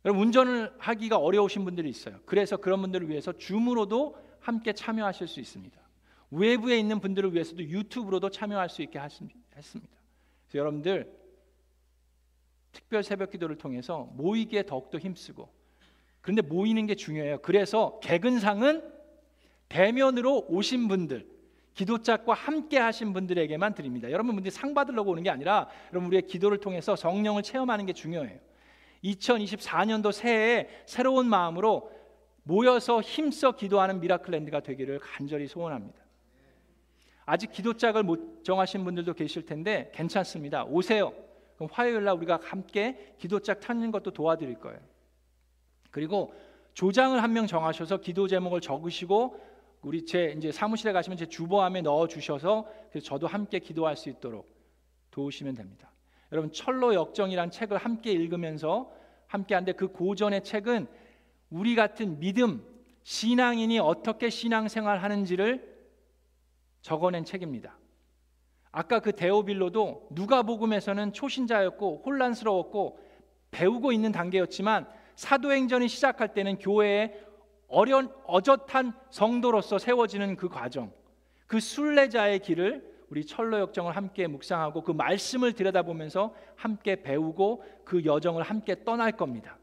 여러분 0.05 0.23
운전을 0.23 0.73
하기가 0.79 1.17
어려우신 1.17 1.65
분들이 1.65 1.89
있어요. 1.89 2.19
그래서 2.25 2.55
그런 2.55 2.81
분들을 2.81 3.09
위해서 3.09 3.33
줌으로도 3.33 4.17
함께 4.39 4.71
참여하실 4.71 5.27
수 5.27 5.41
있습니다. 5.41 5.79
외부에 6.31 6.79
있는 6.79 7.01
분들을 7.01 7.33
위해서도 7.33 7.61
유튜브로도 7.61 8.29
참여할 8.29 8.69
수 8.69 8.81
있게. 8.81 8.99
그래서 9.49 9.79
여러분들 10.55 11.20
특별 12.71 13.03
새벽 13.03 13.31
기도를 13.31 13.57
통해서 13.57 14.09
모이기에 14.13 14.63
더욱더 14.63 14.97
힘쓰고 14.97 15.49
그런데 16.21 16.41
모이는 16.41 16.85
게 16.85 16.95
중요해요. 16.95 17.39
그래서 17.39 17.99
개근상은 18.01 18.83
대면으로 19.69 20.45
오신 20.49 20.87
분들 20.87 21.27
기도짝과 21.73 22.33
함께 22.33 22.77
하신 22.77 23.13
분들에게만 23.13 23.73
드립니다. 23.73 24.11
여러분들이 24.11 24.51
상 24.51 24.73
받으려고 24.73 25.11
오는 25.11 25.23
게 25.23 25.29
아니라 25.29 25.69
여러분 25.91 26.07
우리의 26.07 26.27
기도를 26.27 26.59
통해서 26.59 26.95
성령을 26.95 27.43
체험하는 27.43 27.85
게 27.85 27.93
중요해요. 27.93 28.39
2024년도 29.03 30.11
새해에 30.11 30.67
새로운 30.85 31.27
마음으로 31.27 31.91
모여서 32.43 33.01
힘써 33.01 33.53
기도하는 33.53 33.99
미라클랜드가 33.99 34.61
되기를 34.61 34.99
간절히 34.99 35.47
소원합니다. 35.47 36.01
아직 37.25 37.51
기도짝을 37.51 38.03
못 38.03 38.43
정하신 38.43 38.83
분들도 38.83 39.13
계실 39.13 39.45
텐데 39.45 39.91
괜찮습니다. 39.93 40.65
오세요. 40.65 41.13
화요일 41.71 42.03
날 42.03 42.15
우리가 42.15 42.39
함께 42.43 43.15
기도짝 43.17 43.61
찾는 43.61 43.91
것도 43.91 44.11
도와드릴 44.11 44.55
거예요. 44.59 44.79
그리고 45.91 46.33
조장을 46.73 47.21
한 47.21 47.33
명 47.33 47.47
정하셔서 47.47 47.97
기도 47.97 48.27
제목을 48.27 48.61
적으시고 48.61 49.39
우리 49.81 50.05
제 50.05 50.33
이제 50.37 50.51
사무실에 50.51 50.93
가시면 50.93 51.17
제 51.17 51.25
주보함에 51.25 51.81
넣어 51.81 52.07
주셔서 52.07 52.67
저도 53.03 53.27
함께 53.27 53.59
기도할 53.59 53.97
수 53.97 54.09
있도록 54.09 54.49
도우시면 55.11 55.55
됩니다. 55.55 55.91
여러분 56.31 56.51
철로 56.51 56.93
역정이란 56.93 57.51
책을 57.51 57.77
함께 57.77 58.11
읽으면서 58.11 58.91
함께 59.27 59.55
한데 59.55 59.73
그 59.73 59.87
고전의 59.89 60.43
책은 60.43 60.87
우리 61.49 61.75
같은 61.75 62.19
믿음 62.19 62.63
신앙인이 63.03 63.79
어떻게 63.79 64.29
신앙생활 64.29 65.01
하는지를 65.03 65.69
적어낸 66.81 67.25
책입니다. 67.25 67.77
아까 68.71 68.99
그 68.99 69.13
데오빌로도 69.15 70.07
누가복음에서는 70.11 71.13
초신자였고 71.13 72.03
혼란스러웠고 72.05 72.99
배우고 73.51 73.91
있는 73.91 74.11
단계였지만 74.11 74.87
사도행전이 75.15 75.87
시작할 75.87 76.33
때는 76.33 76.57
교회에 76.57 77.19
어련 77.67 78.13
어젓한 78.25 78.93
성도로서 79.09 79.77
세워지는 79.77 80.35
그 80.35 80.49
과정, 80.49 80.91
그 81.47 81.59
순례자의 81.59 82.39
길을 82.39 82.91
우리 83.09 83.25
철로 83.25 83.59
역정을 83.59 83.95
함께 83.95 84.25
묵상하고 84.27 84.83
그 84.83 84.91
말씀을 84.93 85.51
들여다보면서 85.51 86.33
함께 86.55 87.01
배우고 87.01 87.63
그 87.83 88.05
여정을 88.05 88.43
함께 88.43 88.85
떠날 88.85 89.11
겁니다. 89.11 89.57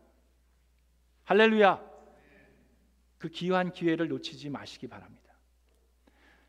할렐루야. 1.24 1.82
그 3.16 3.28
귀한 3.30 3.72
기회를 3.72 4.08
놓치지 4.08 4.50
마시기 4.50 4.86
바랍니다. 4.86 5.27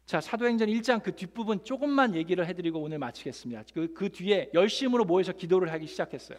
자, 0.10 0.20
사도행전 0.20 0.70
1장 0.70 1.04
그 1.04 1.16
뒷부분 1.16 1.64
조금만 1.64 2.16
얘기를 2.16 2.44
해드리고 2.48 2.82
오늘 2.82 2.98
마치겠습니다. 2.98 3.62
그, 3.72 3.94
그 3.94 4.10
뒤에 4.10 4.50
열심으로 4.56 5.06
모여서 5.06 5.34
기도를 5.34 5.72
하기 5.74 5.86
시작했어요. 5.86 6.36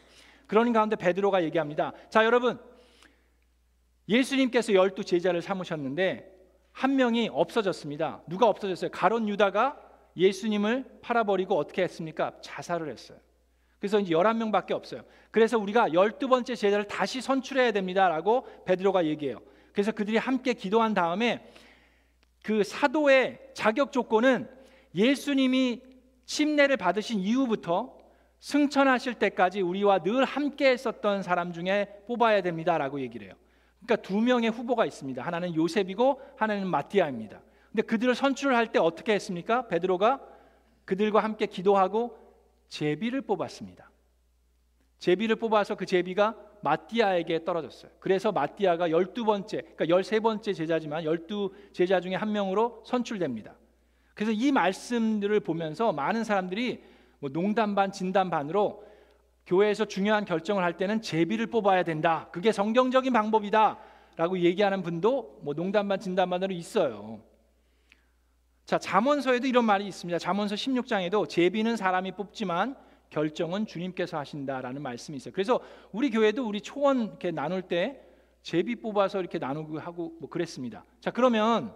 그런 0.49 0.73
가운데 0.73 0.97
베드로가 0.97 1.45
얘기합니다. 1.45 1.93
자, 2.09 2.25
여러분, 2.25 2.59
예수님께서 4.09 4.75
열두 4.75 5.05
제자를 5.05 5.41
삼으셨는데 5.41 6.37
한 6.73 6.97
명이 6.97 7.29
없어졌습니다. 7.33 8.23
누가 8.27 8.49
없어졌어요? 8.49 8.91
가론 8.91 9.29
유다가 9.29 9.81
예수님을 10.17 10.99
팔아버리고 11.01 11.57
어떻게 11.57 11.85
했습니까? 11.85 12.33
자살을 12.41 12.91
했어요. 12.91 13.19
그래서 13.79 14.01
이제 14.01 14.13
11명밖에 14.13 14.73
없어요. 14.73 15.05
그래서 15.31 15.57
우리가 15.57 15.91
12번째 15.91 16.57
제자를 16.57 16.89
다시 16.89 17.21
선출해야 17.21 17.71
됩니다라고 17.71 18.49
베드로가 18.65 19.07
얘기해요. 19.07 19.39
그래서 19.73 19.93
그들이 19.93 20.17
함께 20.17 20.55
기도한 20.55 20.93
다음에 20.93 21.49
그 22.43 22.65
사도의 22.65 23.51
자격 23.55 23.93
조건은 23.93 24.49
예수님이 24.95 25.83
침례를 26.25 26.77
받으신 26.77 27.21
이후부터 27.21 27.99
승천하실 28.41 29.15
때까지 29.15 29.61
우리와 29.61 30.03
늘 30.03 30.25
함께 30.25 30.71
했었던 30.71 31.23
사람 31.23 31.53
중에 31.53 32.03
뽑아야 32.07 32.41
됩니다라고 32.41 33.01
얘기를 33.01 33.27
해요. 33.27 33.37
그러니까 33.85 33.97
두 33.97 34.21
명의 34.21 34.51
후보가 34.51 34.87
있습니다. 34.87 35.23
하나는 35.23 35.55
요셉이고 35.55 36.21
하나는 36.37 36.67
마티아입니다. 36.67 37.41
근데 37.71 37.83
그들을 37.83 38.15
선출할 38.15 38.73
때 38.73 38.79
어떻게 38.79 39.13
했습니까? 39.15 39.69
베드로가 39.69 40.21
그들과 40.85 41.23
함께 41.23 41.47
기도하고 41.47 42.17
제비를 42.69 43.21
뽑았습니다. 43.23 43.91
제비를 44.99 45.37
뽑아서 45.37 45.75
그 45.75 45.87
제비가 45.87 46.37
마띠아에게 46.63 47.45
떨어졌어요. 47.45 47.91
그래서 48.01 48.33
마띠아가 48.33 48.89
12번째, 48.89 49.77
그러니까 49.77 49.85
13번째 49.87 50.55
제자지만 50.55 51.05
12 51.05 51.51
제자 51.73 52.01
중에 52.01 52.15
한 52.15 52.33
명으로 52.33 52.83
선출됩니다. 52.85 53.55
그래서 54.15 54.33
이 54.33 54.53
말씀들을 54.53 55.41
보면서 55.41 55.93
많은 55.93 56.25
사람들이 56.25 56.83
뭐 57.19 57.31
농담 57.31 57.75
반 57.75 57.93
진담 57.93 58.31
반으로 58.31 58.85
교회에서 59.47 59.85
중요한 59.87 60.25
결정을 60.25 60.63
할 60.63 60.77
때는 60.77 61.03
제비를 61.03 61.47
뽑아야 61.47 61.83
된다. 61.83 62.29
그게 62.31 62.53
성경적인 62.53 63.13
방법이다 63.13 63.79
라고 64.17 64.39
얘기하는 64.39 64.83
분도 64.83 65.39
뭐 65.43 65.55
농담 65.55 65.89
반 65.89 65.99
진담 65.99 66.31
반으로 66.31 66.53
있어요. 66.53 67.21
자, 68.67 68.79
잠언서에도 68.79 69.47
이런 69.47 69.65
말이 69.65 69.87
있습니다. 69.87 70.19
잠언서 70.19 70.55
16장에도 70.55 71.29
제비는 71.29 71.77
사람이 71.77 72.13
뽑지만 72.13 72.77
결정은 73.11 73.67
주님께서 73.67 74.19
하신다라는 74.19 74.83
말씀이 74.83 75.17
있어요. 75.17 75.33
그래서 75.35 75.61
우리 75.93 76.11
교회도 76.11 76.47
우리 76.47 76.61
초원 76.61 77.03
이렇게 77.03 77.31
나눌 77.31 77.63
때 77.63 78.01
제비 78.43 78.77
뽑아서 78.77 79.21
이렇게 79.21 79.39
나누고 79.39 79.79
하고 79.81 80.17
뭐 80.21 80.31
그랬습니다. 80.31 80.85
자, 81.01 81.11
그러면 81.11 81.75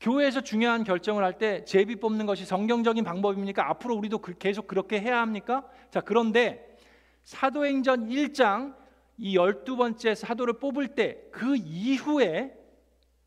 교회에서 0.00 0.40
중요한 0.40 0.82
결정을 0.82 1.22
할 1.22 1.38
때 1.38 1.64
제비 1.64 1.96
뽑는 1.96 2.26
것이 2.26 2.44
성경적인 2.44 3.04
방법입니까? 3.04 3.68
앞으로 3.70 3.94
우리도 3.94 4.18
그, 4.18 4.36
계속 4.36 4.66
그렇게 4.66 5.00
해야 5.00 5.20
합니까? 5.20 5.64
자, 5.90 6.00
그런데 6.00 6.76
사도행전 7.22 8.08
1장 8.08 8.74
이 9.18 9.36
12번째 9.36 10.14
사도를 10.16 10.54
뽑을 10.58 10.88
때 10.88 11.28
그 11.30 11.54
이후에 11.56 12.52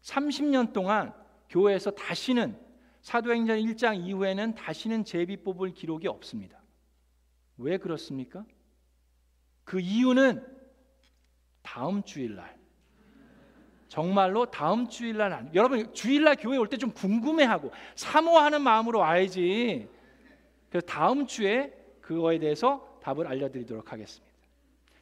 30년 0.02 0.74
동안 0.74 1.14
교회에서 1.50 1.92
다시는 1.92 2.58
사도행전 3.06 3.60
1장 3.60 4.04
이후에는 4.04 4.56
다시는 4.56 5.06
제비 5.06 5.38
뽑을 5.38 5.76
기록이 5.76 6.08
없습니다. 6.08 6.60
왜 7.58 7.78
그렇습니까? 7.78 8.44
그 9.63 9.80
이유는 9.80 10.44
다음 11.62 12.02
주일날 12.02 12.58
정말로 13.89 14.48
다음 14.48 14.88
주일날 14.89 15.52
여러분 15.54 15.94
주일날 15.94 16.36
교회 16.38 16.58
올 16.58 16.68
때 16.68 16.78
좀 16.78 16.91
궁금해하고 16.94 17.72
사모하는 17.96 18.62
마음으로 18.63 18.98
와야지. 19.00 19.88
그래서 20.70 20.88
다음 20.88 21.28
주에 21.28 21.72
그거에 22.02 22.39
대해서 22.39 23.00
답을 23.04 23.28
알려드리도록 23.28 23.91
하겠습니다. 23.94 24.36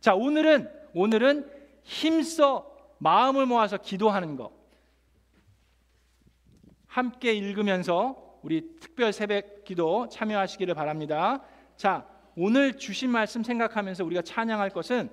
자 0.02 0.14
오늘은 0.14 0.70
오늘은 0.94 1.50
힘써 1.84 2.70
마음을 2.98 3.46
모아서 3.46 3.78
기도하는 3.78 4.36
것. 4.36 4.52
함께 6.94 7.34
읽으면서 7.34 8.38
우리 8.44 8.78
특별 8.80 9.12
새벽 9.12 9.64
기도 9.64 10.08
참여하시기를 10.10 10.76
바랍니다. 10.76 11.42
자, 11.76 12.08
오늘 12.36 12.78
주신 12.78 13.10
말씀 13.10 13.42
생각하면서 13.42 14.06
우리가 14.06 14.22
찬양할 14.22 14.70
것은 14.70 15.10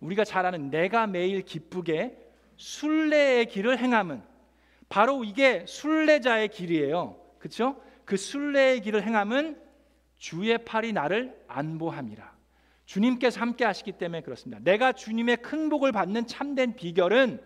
우리가 0.00 0.24
잘 0.24 0.44
아는 0.44 0.70
내가 0.70 1.06
매일 1.06 1.42
기쁘게 1.42 2.18
순례의 2.56 3.46
길을 3.46 3.78
행함은 3.78 4.24
바로 4.88 5.22
이게 5.22 5.64
순례자의 5.68 6.48
길이에요. 6.48 7.16
그렇죠? 7.38 7.80
그 8.04 8.16
순례의 8.16 8.80
길을 8.80 9.04
행함은 9.04 9.56
주의 10.16 10.58
팔이 10.58 10.92
나를 10.92 11.40
안보함이라. 11.46 12.34
주님께서 12.86 13.40
함께 13.40 13.64
하시기 13.64 13.92
때문에 13.92 14.22
그렇습니다. 14.22 14.60
내가 14.64 14.90
주님의 14.90 15.36
큰 15.42 15.68
복을 15.68 15.92
받는 15.92 16.26
참된 16.26 16.74
비결은 16.74 17.40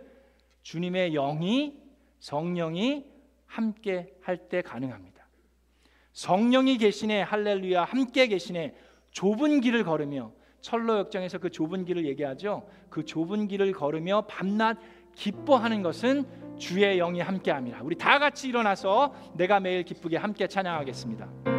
주님의 0.63 1.13
영이 1.13 1.79
성령이 2.21 3.18
함께 3.49 4.15
할 4.23 4.49
때 4.49 4.63
가능합니다. 4.63 5.27
성령이 6.13 6.79
계시네 6.79 7.23
할렐루야 7.23 7.85
함께 7.85 8.29
계시네 8.29 8.75
좁은 9.11 9.61
길을 9.61 9.85
걸으며 9.85 10.33
철로 10.61 10.99
역정에서 10.99 11.39
그 11.39 11.51
좁은 11.51 11.85
길을 11.85 12.07
얘기하죠. 12.07 12.69
그 12.91 13.05
좁은 13.05 13.49
길을 13.49 13.73
걸으며 13.73 14.23
밤낮 14.29 14.79
기뻐하는 15.15 15.83
것은 15.83 16.25
주의 16.59 16.97
영이 16.99 17.21
함께함이라. 17.21 17.81
우리 17.83 17.97
다 17.97 18.19
같이 18.19 18.49
일어나서 18.49 19.15
내가 19.35 19.61
매일 19.61 19.83
기쁘게 19.85 20.17
함께 20.17 20.47
찬양하겠습니다. 20.47 21.29